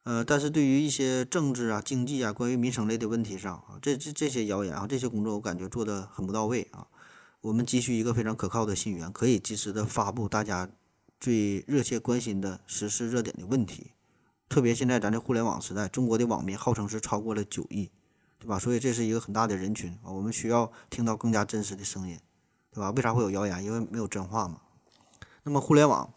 [0.06, 6.86] 呃，但是对于一些政治啊、经济啊、关于民生类的问题上啊，这这这些谣言啊，这些工作我感觉做的很不到位啊。
[7.40, 10.70] 我们急需一个非常可靠的信源，可以及时的发布大家
[11.18, 13.90] 最热切关心的时事热点的问题。
[14.48, 17.90] 特别现在咱这互联网时代，中国的网民号称是超过了九亿，
[18.38, 18.60] 对吧？
[18.60, 22.16] 所以这是一个很大的人群啊，我们需要听到更加真实的声音，
[22.72, 22.92] 对吧？
[22.92, 23.64] 为啥会有谣言？
[23.64, 24.60] 因为没有真话嘛。
[25.42, 26.12] 那么互联网。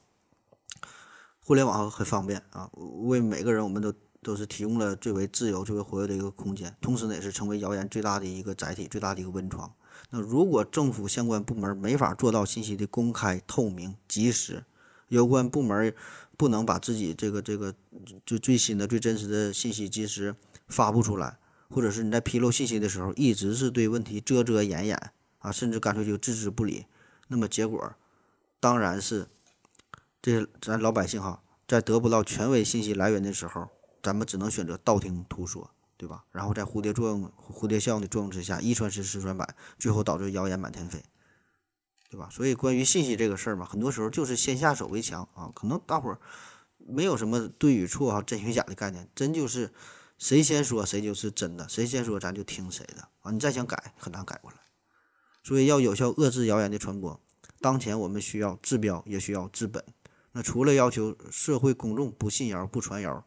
[1.49, 3.91] 互联网很方便啊，为每个人我们都
[4.21, 9.73] 都是提供了最为自由、最为活跃的一个空间，同时呢，也是成为谣言最大的一个载体、最大的一个温床。
[10.11, 14.63] 那如果政府相关部门没法做到信息的公开、透明、及时，
[15.07, 15.91] 有关部门
[16.37, 17.73] 不能把自己这个这个
[18.23, 20.35] 最最新的、最真实的信息及时
[20.67, 21.39] 发布出来，
[21.71, 26.85] 或者是你在披露信息的时候一直是对问题遮遮掩掩啊，甚至干脆就置之不理，
[27.29, 27.95] 那么结果
[28.59, 29.27] 当然是
[30.21, 33.69] 这咱老百姓哈，在得不到权威信息来源的时候，
[34.03, 36.25] 咱们只能选择道听途说，对吧？
[36.31, 41.03] 然后在蝴蝶作用、蝴蝶效应的作用之下，一传十，十传百，最后导致谣言满天飞，
[42.09, 42.29] 对吧？
[42.31, 45.51] 所以关于信息这个事儿嘛，很多时候就是先下手为强啊。
[45.55, 46.19] 可能大伙儿
[46.77, 49.71] 没有什么对与错啊、真与假的概念，真就是
[50.17, 53.31] 谁先说谁就是真的，谁先说咱就听谁的啊。
[53.31, 54.57] 你再想改，很难改过来。
[55.43, 57.21] 所以要有效遏制谣言的传播，
[57.61, 59.83] 当前我们需要治标，也需要治本。
[60.31, 63.25] 那除了要求社会公众不信谣、不传谣，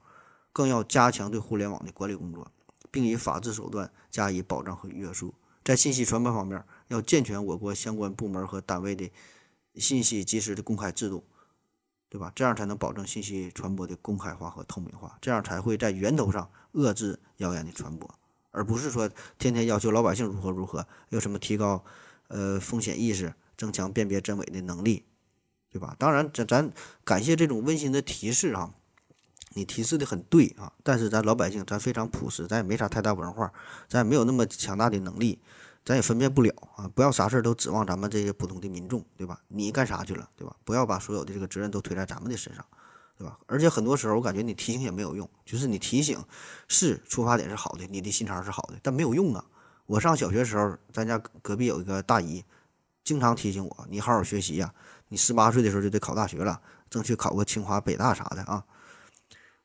[0.52, 2.50] 更要加强对互联网的管理工作，
[2.90, 5.34] 并以法治手段加以保障和约束。
[5.64, 9.10] 在信息传播方面，要健全我国相关部门和单位的
[9.76, 11.24] 信息及时的公开制度，
[12.08, 12.30] 对吧？
[12.34, 18.08] 这样才能保证信息传播的公开化和透明化，这样才会在源头上遏制谣言的传播，
[18.50, 21.84] 而不是说天天要求老百姓如何如何，有什么提高
[22.28, 25.04] 呃风险意识，增强辨别真伪的能力。
[25.72, 25.96] 对吧？
[25.98, 26.70] 当然，咱咱
[27.02, 28.74] 感谢这种温馨的提示啊，
[29.54, 30.70] 你提示的很对啊。
[30.82, 33.50] 但是咱老百姓，咱非常朴实，咱也没啥太大文化，
[33.88, 35.38] 咱也没有那么强大的能力，
[35.82, 36.86] 咱也分辨不了啊。
[36.94, 39.40] 不要啥事儿都指望咱们这些普通的民众，对吧？
[39.48, 40.54] 你干啥去了，对吧？
[40.62, 42.62] 不要把所有的这个责任都推在咱们的身上，
[43.16, 43.38] 对吧？
[43.46, 46.22] 而且很多时候，我感觉你提醒也没有用，就是你提醒
[46.68, 49.42] 是出发点是好的，你的心肠是好的，但没有用啊。
[49.86, 52.44] 我上小学时候，咱家隔壁有一个大姨，
[53.02, 54.72] 经常提醒我，你好好学习呀。
[55.12, 56.58] 你十八岁的时候就得考大学了，
[56.88, 58.64] 争取考个清华、北大啥的啊！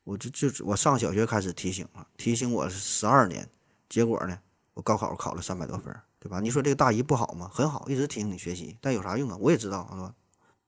[0.04, 3.48] 我就就我上小学开始提醒了，提醒我十二年，
[3.88, 4.38] 结果呢，
[4.74, 5.84] 我高考考了三百多分，
[6.20, 6.38] 对吧？
[6.38, 7.50] 你说这个大姨不好吗？
[7.50, 9.38] 很好，一直提醒你学习，但有啥用啊？
[9.40, 10.14] 我也知道，是吧？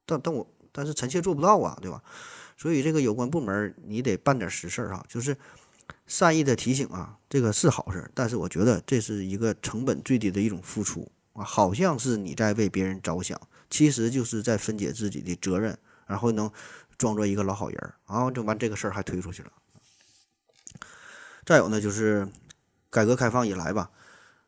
[0.06, 2.02] 但但我但是臣妾做不到啊，对吧？
[2.56, 5.36] 所以这个有关部门你得办点实事儿啊，就是
[6.06, 13.38] 善意的提醒啊，这个是好事，但是我觉得这是一个成本最低的一种付出啊，好像是你在为别人着想。
[13.70, 16.50] 其实就是在分解自己的责任，然后能
[16.98, 19.52] 装作一个老好人儿，然后就完这个事儿还推出去了。
[21.46, 22.28] 再有呢，就是
[22.90, 23.90] 改革开放以来吧，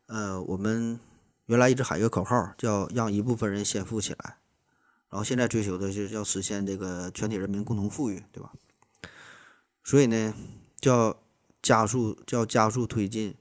[0.05, 0.99] 呃，我们
[1.47, 4.37] 原来一直喊一个口号，叫让一部分人先富起来，
[5.09, 8.51] 然后现在追求的就是要实现这个全体人民共同富裕，对吧？
[9.83, 10.33] 所以呢，
[10.79, 11.17] 叫
[11.61, 13.35] 加速，叫加速推进，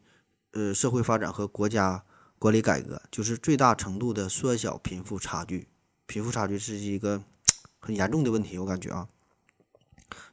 [0.53, 2.05] 呃，社会发展和国家
[2.39, 5.69] 管理改革，就是最大程度的缩小贫富差距。
[6.13, 7.23] 贫富差距是一个
[7.81, 9.09] 很严重的问题，我感觉啊，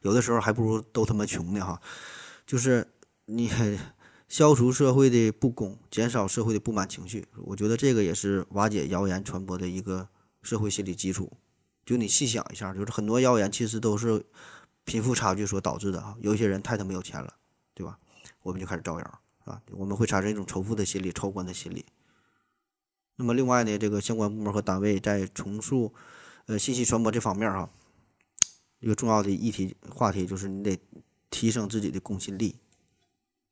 [0.02, 1.80] 有的时候还不如都他妈穷呢哈。
[2.46, 2.86] 就是
[3.24, 3.50] 你
[4.28, 10.06] 消除社会的不公，减少社会的不满情绪，我觉得这个也是瓦解谣言传播的一个
[10.42, 11.32] 社会心理基础。
[11.86, 14.22] 就你细想一下，就是很多谣言其实都是
[14.84, 16.14] 贫富差距所导致的啊。
[16.20, 17.32] 有些人太他妈有钱了，
[17.72, 17.98] 对吧？
[18.42, 21.86] 我们就开始造谣啊，我们会产生一种仇富的心理、仇官的心理。
[23.20, 25.92] 那么另外呢，这个相关部门和单位在重塑
[26.46, 27.68] 呃信息传播这方面哈，
[28.78, 30.80] 一个重要的议题话题就是你得
[31.28, 32.56] 提升自己的公信力，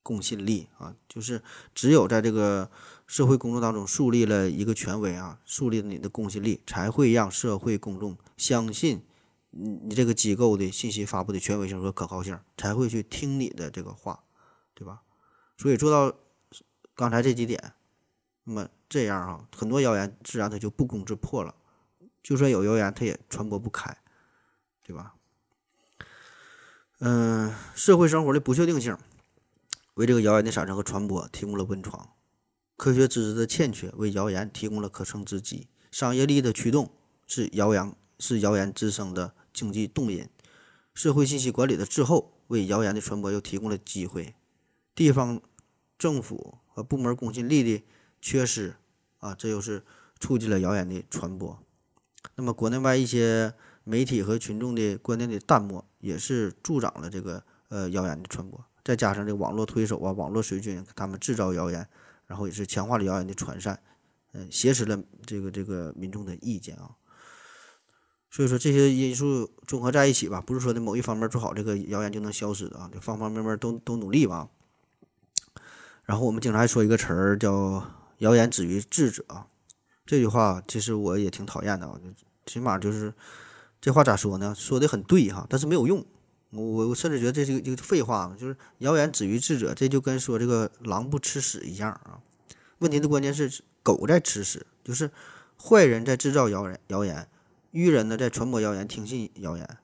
[0.03, 1.43] 公信力啊，就是
[1.75, 2.71] 只有在这个
[3.07, 9.03] 社会公众当中树立了一个权威啊，树立了你的公信力，才会让社会公众相信
[9.51, 14.25] 你你这个机构的信息发布的权威性和可靠性，才会去听你的这个话，
[14.73, 15.03] 对吧？
[15.59, 16.17] 所以做到
[16.95, 17.75] 刚才这几点，
[18.45, 18.69] 那么。
[18.89, 21.55] 这样啊，很多谣言自然它就不攻自破了。
[22.23, 23.97] 就算有谣言，它也传播不开，
[24.83, 25.15] 对吧？
[27.01, 28.97] 嗯，社会生活的不确定性
[29.95, 32.15] 为这个谣言的产生和传播提供了温床；
[32.77, 36.91] 科学知识的欠缺为谣言提供了可乘之机；商业利益的驱动
[37.27, 40.27] 是谣言是谣言滋生的经济动因；
[40.95, 44.35] 社会信息管理的滞后为谣言的传播又提供了机会；
[44.95, 45.41] 地方
[45.99, 47.85] 政府和部门公信力的。
[48.21, 48.77] 缺失
[49.19, 49.85] 啊，这又是
[50.19, 51.59] 促进了谣言的传播。
[52.35, 53.55] 那么，国内外一些
[53.85, 58.65] 媒体和群众的观念的淡漠，也是助长了这个呃谣言的传播。
[58.85, 61.89] 再加上这网络推手啊、网络水军，他们制造谣言，
[62.27, 63.81] 然后也是强化了谣言的传散，
[64.33, 66.91] 嗯，挟持了这个这个民众的意见啊。
[68.31, 74.49] 所以说，这些因素综合在一起吧，不是说的某一方面做好，这个谣言就能消失的啊，就方方面面都都努力吧。
[76.05, 77.98] 然后我们经常还说一个词儿叫。
[78.19, 79.25] 谣言止于智者，
[80.07, 81.99] 这句话其实我也挺讨厌的啊。
[82.47, 83.13] 起码就是
[83.81, 84.55] 这话咋说呢？
[84.57, 86.05] 说的很对哈，但是没有用。
[86.51, 92.21] 我我甚至觉得这是一个废话就是谣言止于智者，这就跟说这个狼不吃屎一样啊。
[92.79, 95.11] 问题的关键是狗在吃屎，就是
[95.63, 97.29] 坏人在制造谣言，谣言，
[97.73, 99.79] 愚人呢在传播谣言，听信谣言。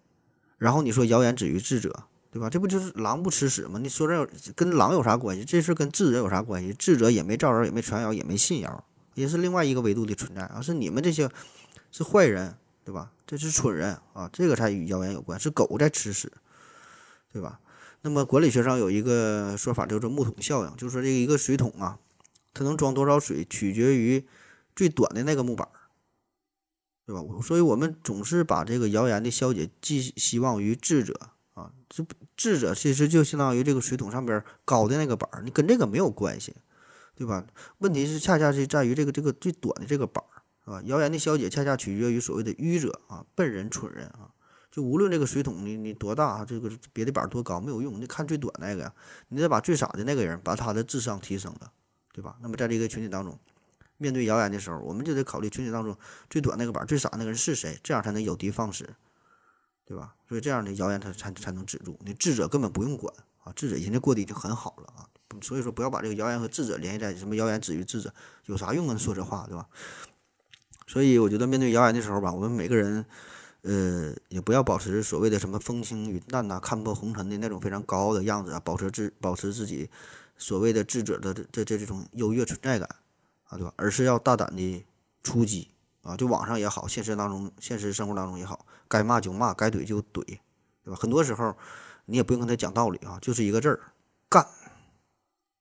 [0.57, 2.05] 然后你说谣言止于智者。
[2.35, 2.51] 对吧？
[2.51, 3.79] 这不就是狼不吃屎吗？
[3.81, 5.45] 你说这跟狼有啥关系？
[5.45, 6.75] 这事跟智者有啥关系？
[6.77, 10.61] 智者也没造谣，也没传谣，也没信谣，也是另外一个维度的存在啊！
[10.61, 11.31] 是你们这些
[11.93, 13.13] 是坏人，对吧？
[13.25, 16.33] 这是蠢人啊，这个才与谣言有关，是狗在吃屎，
[17.33, 17.61] 对吧？
[18.03, 22.01] 那么管理学上有一个说法叫做木桶效应，就是说这一个水桶啊，
[22.53, 24.27] 它能装多少水，取决于
[24.75, 25.69] 最短的那个木板，
[27.07, 27.23] 对吧？
[27.45, 31.15] 所以我们总是把这个谣言的消解寄希望于智者，
[31.95, 32.05] 这
[32.37, 36.53] 智者其实就相当于这个水桶上边高的那个板儿，你跟这个没有关系，
[37.15, 37.47] 对吧？
[37.79, 40.83] 问题是恰恰是在于这个这个最短的这个板儿，是吧？
[40.87, 44.31] 谣言的消解恰恰取决于所谓的愚者啊、笨人、蠢人啊。
[44.73, 48.93] 就无论这个水桶你你多大，这个别的板多高没有用，你看最短那个呀，
[49.29, 51.71] 你得把最傻的那个人把他的智商提升了，
[52.13, 52.37] 对吧？
[52.43, 53.39] 那么在这个群体当中。
[53.97, 55.97] 面对谣言的时候，我们就得考虑群体当中
[56.29, 58.97] 最短那个板、最傻那个人是谁，这样才能有的放矢，
[59.87, 60.15] 对吧？
[60.29, 61.99] 所以这样的谣言才才才能止住。
[62.05, 65.09] 那智者根本不用管啊，智者人家过得已经很好了啊。
[65.43, 68.15] 所以说不要把这个谣言和智者联系在什么谣言止于智者，
[68.47, 68.97] 有啥用啊？
[68.97, 69.67] 说这话对吧？
[70.87, 73.05] 所以我觉得面对谣言的时候吧，我们每个人，
[73.63, 79.91] 呃，也不要保持所谓的什么风轻云淡呐、看破红尘的那种非常高傲的样子啊，保持自保持自己
[80.37, 82.89] 所谓的智者的这这这种优越存在感。
[83.45, 83.73] 啊，对吧？
[83.77, 84.87] 而是要大胆的
[85.23, 85.69] 出击
[86.05, 86.17] 啊！
[86.17, 90.23] 就网上也好，现实当中、现实生活当中也好，该骂就骂，该怼就怼，
[90.85, 90.95] 对吧？
[90.95, 91.57] 很多时候
[92.05, 93.81] 你也不用跟他讲道理啊，就是一个字儿
[94.29, 94.47] 干。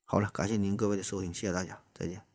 [0.04, 2.33] 好了，感谢您各位的收听，谢谢大家，再见。